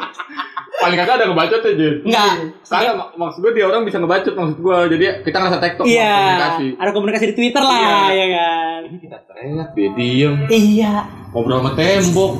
Paling 0.73 0.97
kagak 0.99 1.15
ada 1.15 1.25
ngebacot 1.25 1.61
aja. 1.63 1.89
Enggak. 2.03 2.31
Mak- 2.67 3.15
maksud 3.15 3.39
gue 3.39 3.51
dia 3.53 3.63
orang 3.63 3.81
bisa 3.81 3.97
ngebacot 3.97 4.33
maksud 4.33 4.57
gue. 4.59 4.77
Jadi 4.89 5.03
kita 5.23 5.37
ngerasa 5.37 5.57
tektok 5.57 5.85
Iya, 5.87 6.11
komunikasi. 6.11 6.67
ada 6.75 6.89
komunikasi 6.91 7.25
di 7.25 7.35
Twitter 7.39 7.63
lah, 7.63 8.07
ya 8.09 8.25
kan. 8.29 8.81
Kita 8.99 9.17
tengok 9.23 9.69
dia 9.71 9.89
diem 9.95 10.33
Iya. 10.45 10.93
ngobrol 11.31 11.57
sama 11.57 11.71
tembok. 11.73 12.31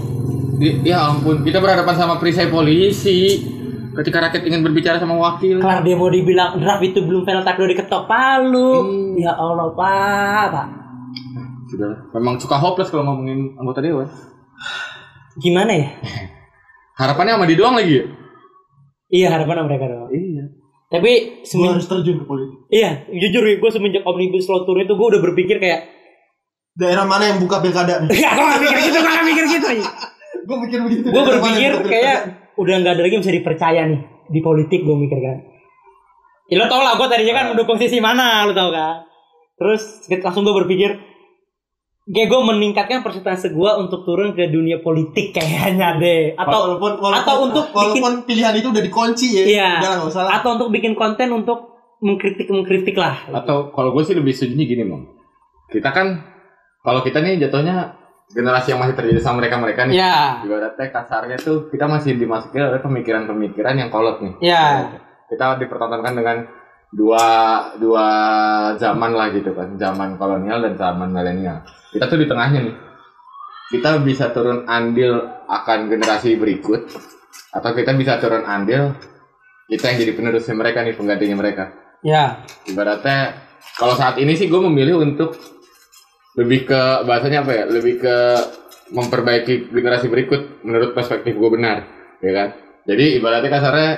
Di- 0.53 0.77
ya 0.83 1.07
ampun, 1.07 1.39
kita 1.41 1.57
berhadapan 1.57 1.95
sama 1.95 2.19
perisai 2.19 2.51
polisi. 2.51 3.39
Ketika 3.93 4.17
rakyat 4.25 4.43
ingin 4.49 4.61
berbicara 4.65 4.97
sama 4.97 5.15
wakil. 5.21 5.61
Kelar 5.61 5.85
demo 5.85 6.09
dibilang 6.09 6.57
draft 6.57 6.81
itu 6.81 6.99
belum 7.05 7.23
final 7.23 7.45
tapi 7.45 7.61
udah 7.61 7.71
diketok 7.77 8.03
palu. 8.09 8.71
Hmm. 8.81 9.13
Ya 9.21 9.37
Allah, 9.37 9.69
Pak, 9.73 10.45
Pak. 10.49 10.67
Sudah, 11.69 11.93
memang 12.17 12.37
suka 12.41 12.57
hopeless 12.57 12.89
kalau 12.89 13.05
ngomongin 13.05 13.53
anggota 13.57 13.81
dewan. 13.81 14.09
Gimana 15.37 15.71
ya? 15.73 15.87
Harapannya 17.01 17.37
sama 17.37 17.45
dia 17.49 17.57
doang 17.57 17.77
lagi 17.77 17.93
ya? 18.01 18.05
Iya 19.13 19.27
harapan 19.29 19.69
mereka 19.69 19.85
dong. 19.85 20.09
Iya. 20.09 20.45
Tapi 20.89 21.45
semenjak 21.45 21.77
harus 21.77 21.89
terjun 21.89 22.21
ke 22.21 22.25
politik. 22.25 22.57
iya 22.69 23.05
jujur 23.09 23.45
gue 23.45 23.69
semenjak 23.73 24.05
omnibus 24.05 24.45
law 24.45 24.61
turun 24.61 24.85
itu 24.85 24.93
gue 24.93 25.07
udah 25.09 25.21
berpikir 25.21 25.57
kayak 25.57 25.89
Daerah 26.73 27.05
mana 27.05 27.29
yang 27.29 27.37
buka 27.37 27.61
pilkada 27.61 28.01
nih? 28.01 28.09
Enggak, 28.09 28.33
gue 28.33 28.45
gak 28.49 28.61
mikir 28.65 28.79
gitu, 28.81 28.97
gue 28.97 29.13
gak 29.13 29.25
mikir 29.29 29.45
gitu. 29.45 29.67
Gue 30.43 30.57
mikir 30.59 30.79
begitu. 30.83 31.07
Gue 31.07 31.23
berpikir 31.23 31.71
kayak? 31.87 32.19
Udah 32.57 32.75
nggak 32.83 32.93
ada 32.97 33.01
lagi 33.01 33.13
yang 33.17 33.23
bisa 33.25 33.35
dipercaya 33.35 33.81
nih 33.89 34.01
di 34.29 34.39
politik 34.39 34.85
gue 34.85 34.95
mikir 34.95 35.19
kan. 35.19 35.37
Ya 36.51 36.59
lo 36.59 36.67
tau 36.67 36.83
lah, 36.83 36.99
gue 36.99 37.07
tadinya 37.07 37.33
kan 37.33 37.45
mendukung 37.55 37.79
sisi 37.79 37.97
mana, 38.03 38.45
lo 38.45 38.53
tau 38.53 38.69
kan. 38.69 39.07
Terus 39.57 40.05
langsung 40.21 40.43
gue 40.43 40.55
berpikir, 40.65 40.91
kayak 42.03 42.27
gue 42.27 42.41
meningkatkan 42.43 42.99
persentase 42.99 43.55
gue 43.55 43.71
untuk 43.79 44.03
turun 44.03 44.35
ke 44.35 44.51
dunia 44.51 44.83
politik 44.83 45.31
kayaknya 45.31 45.97
deh. 45.97 46.35
Atau 46.35 46.77
walaupun, 46.77 46.99
walaupun, 46.99 47.21
atau 47.23 47.35
untuk 47.47 47.65
walaupun 47.71 48.27
pilihan 48.27 48.53
itu 48.59 48.69
udah 48.69 48.83
dikunci 48.83 49.27
ya. 49.39 49.43
Iya. 49.47 49.71
Udah 49.79 49.93
usah 50.07 50.21
lah. 50.27 50.31
atau 50.43 50.59
untuk 50.59 50.69
bikin 50.69 50.93
konten 50.93 51.31
untuk 51.31 51.73
mengkritik 52.03 52.51
mengkritik 52.51 52.99
lah. 52.99 53.23
Atau 53.31 53.71
kalau 53.71 53.95
gue 53.95 54.03
sih 54.03 54.15
lebih 54.15 54.35
setuju 54.35 54.59
gini, 54.59 54.83
Bang. 54.83 55.07
Kita 55.71 55.89
kan 55.95 56.21
kalau 56.83 56.99
kita 57.01 57.23
nih 57.23 57.39
jatuhnya 57.39 58.02
generasi 58.31 58.71
yang 58.71 58.79
masih 58.79 58.95
terjadi 58.95 59.19
sama 59.19 59.43
mereka-mereka 59.43 59.89
nih. 59.89 59.99
Ya, 59.99 60.39
Ibaratnya 60.41 60.87
kasarnya 60.89 61.37
tuh 61.37 61.67
kita 61.67 61.85
masih 61.85 62.15
dimasuki 62.15 62.57
oleh 62.57 62.79
pemikiran-pemikiran 62.79 63.75
yang 63.75 63.89
kolot 63.91 64.23
nih. 64.23 64.33
ya, 64.39 64.89
Kita 65.27 65.59
dipertontonkan 65.59 66.13
dengan 66.15 66.37
dua 66.93 67.25
dua 67.81 68.05
zaman 68.77 69.11
lah 69.11 69.33
gitu 69.33 69.51
kan, 69.51 69.75
zaman 69.75 70.15
kolonial 70.15 70.61
dan 70.61 70.73
zaman 70.77 71.09
milenial. 71.09 71.65
Kita 71.91 72.05
tuh 72.05 72.21
di 72.21 72.29
tengahnya 72.29 72.59
nih. 72.63 72.75
Kita 73.73 73.97
bisa 74.05 74.29
turun 74.29 74.69
andil 74.69 75.17
akan 75.49 75.89
generasi 75.89 76.37
berikut 76.37 76.85
atau 77.49 77.71
kita 77.73 77.93
bisa 77.97 78.21
turun 78.21 78.45
andil 78.45 78.93
kita 79.65 79.89
yang 79.89 79.97
jadi 80.05 80.13
penerusnya 80.13 80.53
mereka 80.53 80.85
nih 80.85 80.93
penggantinya 80.93 81.35
mereka. 81.37 81.63
ya. 82.05 82.43
Ibaratnya 82.65 83.33
kalau 83.73 83.97
saat 83.97 84.21
ini 84.21 84.37
sih 84.37 84.45
gue 84.45 84.61
memilih 84.61 85.01
untuk 85.01 85.33
lebih 86.33 86.65
ke 86.65 86.81
bahasanya 87.05 87.45
apa 87.45 87.51
ya? 87.53 87.63
Lebih 87.69 88.01
ke 88.01 88.15
memperbaiki 88.93 89.73
generasi 89.73 90.09
berikut 90.09 90.61
menurut 90.65 90.93
perspektif 90.93 91.33
gue 91.37 91.49
benar, 91.49 91.87
ya 92.21 92.31
kan? 92.33 92.49
Jadi 92.83 93.17
ibaratnya 93.17 93.49
kasarnya 93.49 93.91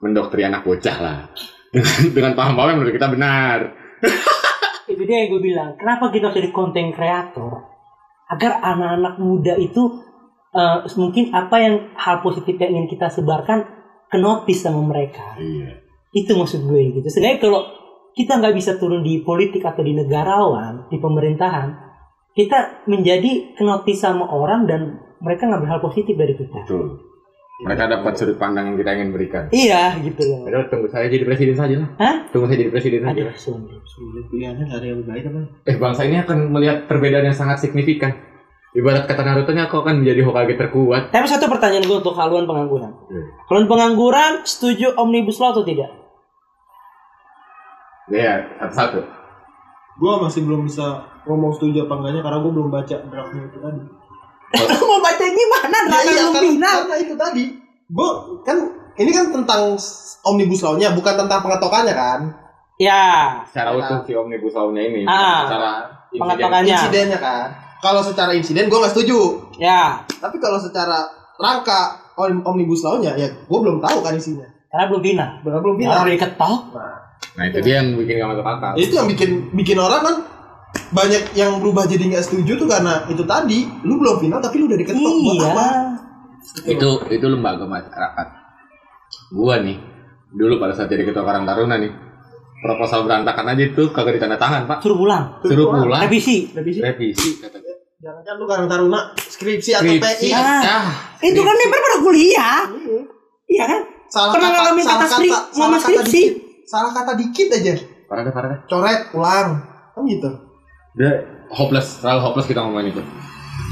mendoktrin 0.00 0.50
anak 0.50 0.64
bocah 0.64 0.96
lah 1.00 1.18
dengan, 1.74 1.96
dengan 2.12 2.32
paham-paham 2.36 2.68
yang 2.74 2.78
menurut 2.80 2.96
kita 2.96 3.08
benar. 3.12 3.58
Itu 4.90 5.00
Jadi 5.00 5.12
yang 5.16 5.28
gue 5.32 5.40
bilang, 5.40 5.70
kenapa 5.80 6.12
kita 6.12 6.28
harus 6.28 6.44
jadi 6.44 6.50
konten 6.52 6.92
kreator? 6.92 7.72
Agar 8.28 8.60
anak-anak 8.60 9.16
muda 9.16 9.56
itu 9.56 9.80
eh, 10.52 10.78
mungkin 11.00 11.32
apa 11.32 11.56
yang 11.56 11.74
hal 11.96 12.20
positif 12.20 12.56
yang 12.60 12.76
ingin 12.76 12.88
kita 12.92 13.08
sebarkan 13.08 13.64
ke 14.12 14.16
notice 14.20 14.60
sama 14.60 14.84
mereka. 14.84 15.40
Iya. 15.40 15.80
Itu 16.12 16.36
maksud 16.36 16.68
gue 16.68 17.00
gitu. 17.00 17.08
Sebenarnya 17.08 17.40
kalau 17.40 17.64
kita 18.14 18.38
nggak 18.38 18.54
bisa 18.54 18.78
turun 18.78 19.02
di 19.02 19.20
politik 19.20 19.66
atau 19.66 19.82
di 19.82 19.92
negarawan, 19.92 20.86
di 20.86 21.02
pemerintahan, 21.02 21.68
kita 22.34 22.86
menjadi 22.86 23.54
kenotis 23.58 24.02
sama 24.02 24.26
orang 24.30 24.66
dan 24.70 25.02
mereka 25.18 25.50
ngambil 25.50 25.68
hal 25.70 25.80
positif 25.82 26.14
dari 26.14 26.34
kita. 26.38 26.62
Betul. 26.66 27.14
Mereka 27.54 27.86
dapat 27.86 28.12
sudut 28.18 28.34
pandang 28.34 28.74
yang 28.74 28.76
kita 28.82 28.90
ingin 28.98 29.14
berikan. 29.14 29.46
Iya, 29.54 30.02
gitu 30.02 30.26
loh. 30.26 30.42
Udah 30.42 30.66
tunggu 30.66 30.90
saya 30.90 31.06
jadi 31.06 31.22
presiden 31.22 31.54
saja 31.54 31.74
lah. 31.78 31.88
Hah? 32.02 32.16
Tunggu 32.34 32.50
saya 32.50 32.66
jadi 32.66 32.72
presiden 32.74 33.06
saja. 33.06 33.30
Aduh, 33.30 33.38
sulit. 33.86 34.26
Pilihannya 34.26 34.64
nggak 34.66 34.80
ada 34.82 34.88
yang 34.90 35.00
baik 35.06 35.24
apa? 35.30 35.40
Eh 35.70 35.76
bangsa 35.78 36.02
ini 36.02 36.18
akan 36.18 36.50
melihat 36.50 36.90
perbedaan 36.90 37.30
yang 37.30 37.38
sangat 37.38 37.62
signifikan. 37.62 38.10
Ibarat 38.74 39.06
kata 39.06 39.22
Naruto 39.22 39.54
nya 39.54 39.70
kau 39.70 39.86
akan 39.86 40.02
menjadi 40.02 40.26
Hokage 40.26 40.58
terkuat. 40.58 41.14
Tapi 41.14 41.26
satu 41.30 41.46
pertanyaan 41.46 41.86
gue 41.86 41.94
untuk 42.02 42.18
haluan 42.18 42.42
pengangguran. 42.42 42.90
Hmm. 43.06 43.26
Haluan 43.46 43.70
pengangguran 43.70 44.42
setuju 44.42 44.98
omnibus 44.98 45.38
law 45.38 45.54
atau 45.54 45.62
tidak? 45.62 46.03
Ya, 48.08 48.44
satu-satu. 48.60 49.00
Gua 49.96 50.20
masih 50.20 50.44
belum 50.44 50.66
bisa 50.66 50.84
ngomong 51.24 51.54
setuju 51.56 51.86
apa 51.86 51.94
enggaknya 51.96 52.20
karena 52.20 52.38
gua 52.42 52.52
belum 52.52 52.68
baca 52.68 52.96
draftnya 53.00 53.42
itu 53.46 53.58
tadi. 53.58 53.80
Mau 54.84 54.98
baca 55.00 55.24
gimana? 55.24 55.78
Ya, 55.84 55.98
iya, 56.04 56.24
karena, 56.30 56.70
karena 56.82 56.96
itu 57.00 57.14
tadi. 57.14 57.44
Gua 57.88 58.08
kan 58.42 58.58
ini 58.94 59.10
kan 59.10 59.30
tentang 59.30 59.74
omnibus 60.22 60.60
law-nya 60.62 60.92
bukan 60.92 61.14
tentang 61.16 61.40
pengetokannya 61.40 61.94
kan. 61.94 62.20
Ya, 62.74 63.38
Secara 63.46 63.70
utuh 63.70 64.02
si 64.02 64.18
Omnibus 64.18 64.50
Law-nya 64.50 64.82
ini. 64.82 65.06
Ah. 65.06 65.46
Secara 65.46 65.70
pengetokannya. 66.10 66.74
Insidennya 66.74 67.18
kan. 67.22 67.46
Kalau 67.78 68.02
secara 68.02 68.34
insiden 68.34 68.66
gua 68.66 68.82
nggak 68.82 68.98
setuju. 68.98 69.46
Ya, 69.62 70.02
Tapi 70.18 70.42
kalau 70.42 70.58
secara 70.58 71.06
rangka 71.38 71.94
om- 72.18 72.42
omnibus 72.42 72.82
law-nya 72.82 73.14
ya 73.14 73.30
gua 73.46 73.58
belum 73.62 73.78
tahu 73.78 74.02
kan 74.02 74.18
isinya. 74.18 74.46
Karena 74.74 74.86
belum 74.88 75.02
final. 75.04 75.28
Benar 75.40 75.58
belum 75.60 75.76
Final 75.76 75.94
final. 75.94 76.10
diketok. 76.10 76.60
Nah, 76.74 76.94
Nah 77.32 77.44
itu 77.46 77.58
dia 77.60 77.74
yang 77.76 77.88
bikin 77.94 78.14
gak 78.16 78.28
masuk 78.28 78.42
akal. 78.44 78.72
itu 78.76 78.92
yang 78.92 79.06
bikin 79.06 79.30
bikin 79.52 79.78
orang 79.78 80.02
kan 80.02 80.16
banyak 80.90 81.22
yang 81.32 81.58
berubah 81.58 81.84
jadi 81.84 82.02
nggak 82.04 82.24
setuju 82.24 82.52
tuh 82.56 82.66
karena 82.66 83.06
itu 83.06 83.22
tadi 83.24 83.70
lu 83.80 83.94
belum 83.96 84.18
final 84.18 84.38
tapi 84.38 84.54
lu 84.56 84.66
udah 84.66 84.74
diketok 84.76 84.98
buat 84.98 85.34
Iya. 85.36 85.46
apa? 85.48 85.66
itu 86.64 86.88
itu 87.08 87.26
lembaga 87.28 87.64
masyarakat. 87.64 88.26
Gua 89.30 89.54
nih 89.56 89.78
dulu 90.28 90.58
pada 90.58 90.74
saat 90.74 90.86
jadi 90.88 91.02
ketua 91.04 91.22
Karang 91.22 91.42
Taruna 91.44 91.74
nih 91.76 91.90
proposal 92.60 93.02
berantakan 93.02 93.46
aja 93.48 93.62
itu 93.64 93.82
kagak 93.88 94.16
ditanda 94.16 94.34
tangan 94.36 94.66
pak. 94.66 94.78
Suruh 94.80 94.96
pulang. 94.96 95.24
Suruh 95.40 95.70
pulang. 95.70 96.00
Revisi. 96.00 96.50
Revisi. 96.50 96.80
Revisi 96.80 97.30
kata 97.38 97.56
gue. 97.56 97.74
Jangan 97.96 98.20
kan 98.20 98.34
lu 98.36 98.44
karang 98.44 98.68
taruna 98.68 99.00
skripsi 99.16 99.70
atau 99.72 99.86
Skripsi. 99.86 100.28
PI. 100.28 100.34
Ah. 100.34 100.60
Ah, 100.60 100.86
Itu 101.18 101.40
kan 101.40 101.54
member 101.56 101.80
pada 101.80 101.96
kuliah. 102.00 102.60
Iya 103.46 103.64
kan? 103.64 103.80
Salah 104.14 104.30
Pernah 104.30 104.50
kata, 104.54 104.58
ngalamin 104.62 104.84
salah 104.86 104.94
kata 104.94 105.06
kata, 105.10 105.16
skri- 105.18 105.34
salah 105.34 105.68
kata 105.74 105.82
skripsi? 105.82 106.22
dikit. 106.22 106.32
Salah 106.64 106.90
kata 106.94 107.12
dikit 107.18 107.48
aja. 107.50 107.74
parah 108.06 108.22
deh 108.22 108.30
parah 108.30 108.48
deh. 108.54 108.60
Coret, 108.70 109.00
ulang. 109.10 109.48
Kan 109.90 110.02
gitu. 110.06 110.30
Udah 110.94 111.14
hopeless, 111.50 111.98
terlalu 111.98 112.20
hopeless 112.22 112.46
kita 112.46 112.60
ngomongin 112.62 112.94
itu. 112.94 113.02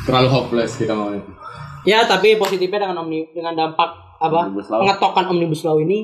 Terlalu 0.02 0.28
hopeless 0.35 0.74
kita 0.74 0.98
ngomongin 0.98 1.22
itu. 1.22 1.33
Ya, 1.87 2.02
tapi 2.11 2.35
positifnya 2.35 2.90
dengan 2.90 3.07
omni 3.07 3.31
dengan 3.31 3.55
dampak 3.55 4.18
apa? 4.18 4.50
Omnibus 4.50 4.66
Law. 4.66 4.83
Pengetokan 4.83 5.24
omnibus 5.31 5.62
law 5.62 5.78
ini 5.78 5.98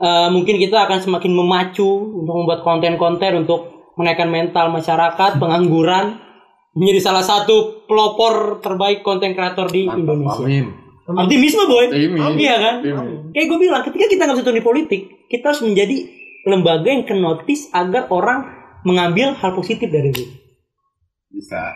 eh, 0.00 0.28
mungkin 0.32 0.56
kita 0.56 0.88
akan 0.88 0.98
semakin 1.00 1.32
memacu 1.32 1.88
untuk 2.24 2.32
membuat 2.32 2.64
konten-konten 2.64 3.44
untuk 3.44 3.92
menaikkan 4.00 4.32
mental 4.32 4.72
masyarakat, 4.72 5.36
pengangguran 5.36 6.16
menjadi 6.72 7.00
salah 7.12 7.20
satu 7.24 7.84
pelopor 7.84 8.64
terbaik 8.64 9.04
konten 9.04 9.36
kreator 9.36 9.68
di 9.68 9.84
Mantap, 9.84 10.00
Indonesia. 10.00 10.40
Amin. 10.40 10.66
Optimisme 11.14 11.64
boy. 11.66 11.86
Amin. 11.88 12.36
Iya 12.36 12.54
kan? 12.56 12.74
Amin. 12.80 13.30
Kayak 13.30 13.46
gue 13.48 13.58
bilang, 13.58 13.82
ketika 13.84 14.06
kita 14.06 14.22
nggak 14.24 14.36
bisa 14.36 14.44
turun 14.44 14.58
di 14.58 14.66
politik, 14.66 15.00
kita 15.26 15.44
harus 15.50 15.62
menjadi 15.62 15.96
lembaga 16.42 16.88
yang 16.88 17.04
kenotis 17.04 17.70
agar 17.70 18.08
orang 18.08 18.48
mengambil 18.82 19.32
hal 19.32 19.52
positif 19.52 19.86
dari 19.86 20.10
itu. 20.10 20.24
Bisa. 21.30 21.72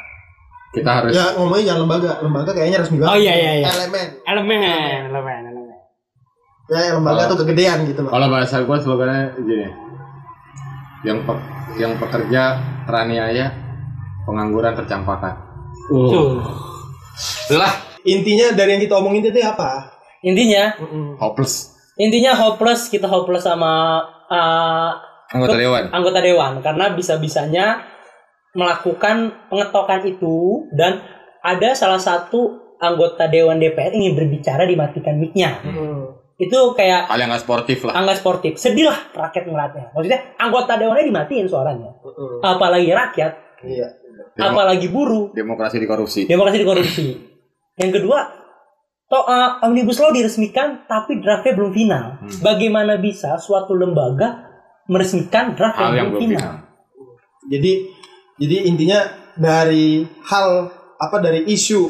Kita 0.74 0.90
harus 0.92 1.16
Ya 1.16 1.32
ngomongnya 1.34 1.72
jangan 1.72 1.80
lembaga. 1.88 2.10
Lembaga 2.20 2.50
kayaknya 2.52 2.78
resmi 2.82 2.96
banget. 2.98 3.12
Oh 3.12 3.18
iya 3.18 3.34
iya 3.34 3.52
iya. 3.60 3.66
Elemen. 3.70 4.06
Elemen, 4.22 4.60
elemen, 5.08 5.40
elemen. 5.46 5.76
Ya 6.66 6.92
lembaga 6.92 7.16
Kalau- 7.24 7.30
tuh 7.32 7.38
kegedean 7.46 7.78
gitu 7.86 8.00
loh. 8.04 8.10
Kalau 8.10 8.26
bahasa 8.28 8.60
gue 8.60 8.76
slogannya 8.76 9.22
gini. 9.38 9.68
Yang 11.06 11.18
pe- 11.24 11.46
yang 11.78 11.92
pekerja 11.96 12.42
teraniaya, 12.84 13.46
pengangguran 14.26 14.74
tercampakkan. 14.74 15.34
Uh. 15.88 16.10
Tuh. 16.10 16.34
Itulah 17.46 17.72
Intinya 18.06 18.46
dari 18.52 18.70
yang 18.70 18.82
kita 18.82 18.94
omongin 18.94 19.22
itu 19.24 19.38
apa? 19.40 19.90
Intinya, 20.22 20.74
hopeless. 21.18 21.74
intinya 21.96 22.32
hopeless 22.34 22.86
kita 22.86 23.04
hopeless 23.04 23.42
sama 23.42 23.98
uh, 24.26 24.90
Anggota 25.26 25.56
dewan. 25.56 25.88
anggota 25.90 26.20
dewan 26.20 26.60
karena 26.60 26.92
bisa-bisanya 26.92 27.82
melakukan 28.52 29.32
pengetokan 29.48 30.00
itu 30.04 30.36
dan 30.70 31.02
ada 31.40 31.72
salah 31.72 31.96
satu 31.96 32.74
anggota 32.76 33.26
dewan 33.26 33.56
DPR 33.56 33.92
ingin 33.92 34.12
berbicara 34.12 34.64
dimatikan 34.64 35.16
mic-nya. 35.16 35.60
Itu 36.36 36.72
kayak 36.72 37.08
Hal 37.08 37.16
yang 37.16 37.30
gak 37.30 37.42
sportif 37.42 37.80
lah. 37.82 37.96
angga 37.96 38.12
sportif. 38.12 38.54
Sedih 38.56 38.86
lah 38.86 38.98
rakyat 39.10 39.44
ngeliatnya. 39.46 39.84
Maksudnya 39.90 40.20
anggota 40.36 40.76
dewannya 40.76 41.04
dimatiin 41.04 41.46
suaranya. 41.46 41.90
Apalagi 42.38 42.92
rakyat, 42.92 43.32
Iya. 43.62 43.88
Demo- 44.36 44.52
apalagi 44.52 44.86
buruh, 44.86 45.32
demokrasi 45.32 45.80
dikorupsi. 45.80 46.28
demokrasi 46.28 46.58
dikorupsi. 46.60 47.04
Yang 47.76 48.00
kedua, 48.00 48.18
toh 49.06 49.24
uh, 49.24 49.60
omnibus 49.62 50.00
law 50.00 50.10
diresmikan 50.10 50.88
tapi 50.88 51.20
draftnya 51.20 51.52
belum 51.52 51.72
final. 51.72 52.04
Hmm. 52.20 52.32
Bagaimana 52.40 52.96
bisa 52.96 53.36
suatu 53.36 53.76
lembaga 53.76 54.48
meresmikan 54.88 55.52
draft 55.52 55.76
Hal 55.76 55.92
yang 55.92 56.10
belum 56.10 56.16
belum 56.16 56.22
final? 56.24 56.40
final. 56.40 56.56
Jadi 57.46 57.72
jadi 58.36 58.56
intinya 58.66 58.98
dari 59.36 60.02
hal 60.26 60.48
apa 60.96 61.16
dari 61.20 61.44
isu 61.46 61.88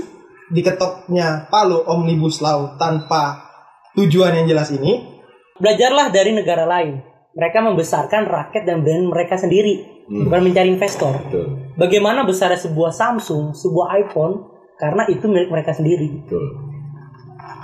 diketoknya 0.50 1.46
Palu 1.50 1.86
omnibus 1.86 2.38
law 2.38 2.74
tanpa 2.78 3.46
tujuan 3.94 4.34
yang 4.42 4.46
jelas 4.46 4.70
ini 4.70 5.14
Belajarlah 5.56 6.12
dari 6.12 6.36
negara 6.36 6.68
lain. 6.68 7.00
Mereka 7.32 7.64
membesarkan 7.64 8.28
rakyat 8.28 8.68
dan 8.68 8.84
brand 8.84 9.08
mereka 9.08 9.40
sendiri, 9.40 10.04
Hmm. 10.04 10.28
bukan 10.28 10.40
mencari 10.44 10.68
investor. 10.68 11.16
Betul. 11.26 11.46
Bagaimana 11.74 12.22
besarnya 12.22 12.60
sebuah 12.60 12.92
Samsung, 12.92 13.56
sebuah 13.56 13.96
iPhone 13.98 14.55
karena 14.76 15.08
itu 15.08 15.24
milik 15.28 15.48
mereka 15.48 15.72
sendiri. 15.72 16.24
Betul. 16.24 16.44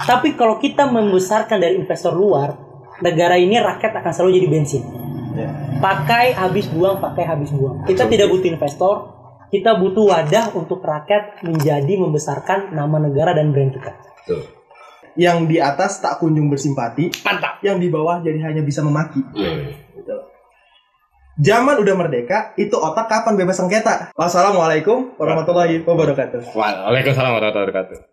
Tapi 0.03 0.35
kalau 0.35 0.59
kita 0.59 0.89
membesarkan 0.89 1.63
dari 1.63 1.79
investor 1.79 2.17
luar, 2.17 2.57
negara 3.05 3.39
ini 3.39 3.61
rakyat 3.61 3.93
akan 4.03 4.13
selalu 4.13 4.41
jadi 4.43 4.49
bensin. 4.49 4.83
Pakai 5.79 6.37
habis 6.37 6.69
buang, 6.69 7.01
pakai 7.01 7.25
habis 7.25 7.51
buang. 7.55 7.85
Kita 7.89 8.05
tidak 8.09 8.29
butuh 8.29 8.49
investor, 8.49 8.95
kita 9.53 9.77
butuh 9.77 10.05
wadah 10.13 10.57
untuk 10.57 10.81
rakyat 10.81 11.45
menjadi 11.45 11.95
membesarkan 12.01 12.73
nama 12.73 12.97
negara 13.01 13.37
dan 13.37 13.53
brand 13.53 13.73
kita. 13.73 13.93
Betul. 14.23 14.43
yang 15.13 15.45
di 15.45 15.61
atas 15.61 16.01
tak 16.01 16.25
kunjung 16.25 16.49
bersimpati, 16.49 17.13
Mantap. 17.21 17.61
yang 17.61 17.77
di 17.77 17.93
bawah 17.93 18.25
jadi 18.25 18.49
hanya 18.49 18.65
bisa 18.65 18.81
memaki. 18.81 19.21
Iya. 19.37 19.82
Zaman 21.41 21.81
udah 21.81 21.95
merdeka, 21.97 22.53
itu 22.61 22.77
otak 22.77 23.09
kapan 23.09 23.41
bebas 23.41 23.57
sengketa? 23.57 24.13
Wassalamualaikum 24.13 25.17
warahmatullahi 25.17 25.81
wabarakatuh. 25.81 26.53
Waalaikumsalam 26.53 27.41
warahmatullahi 27.41 27.73
wabarakatuh. 27.73 28.12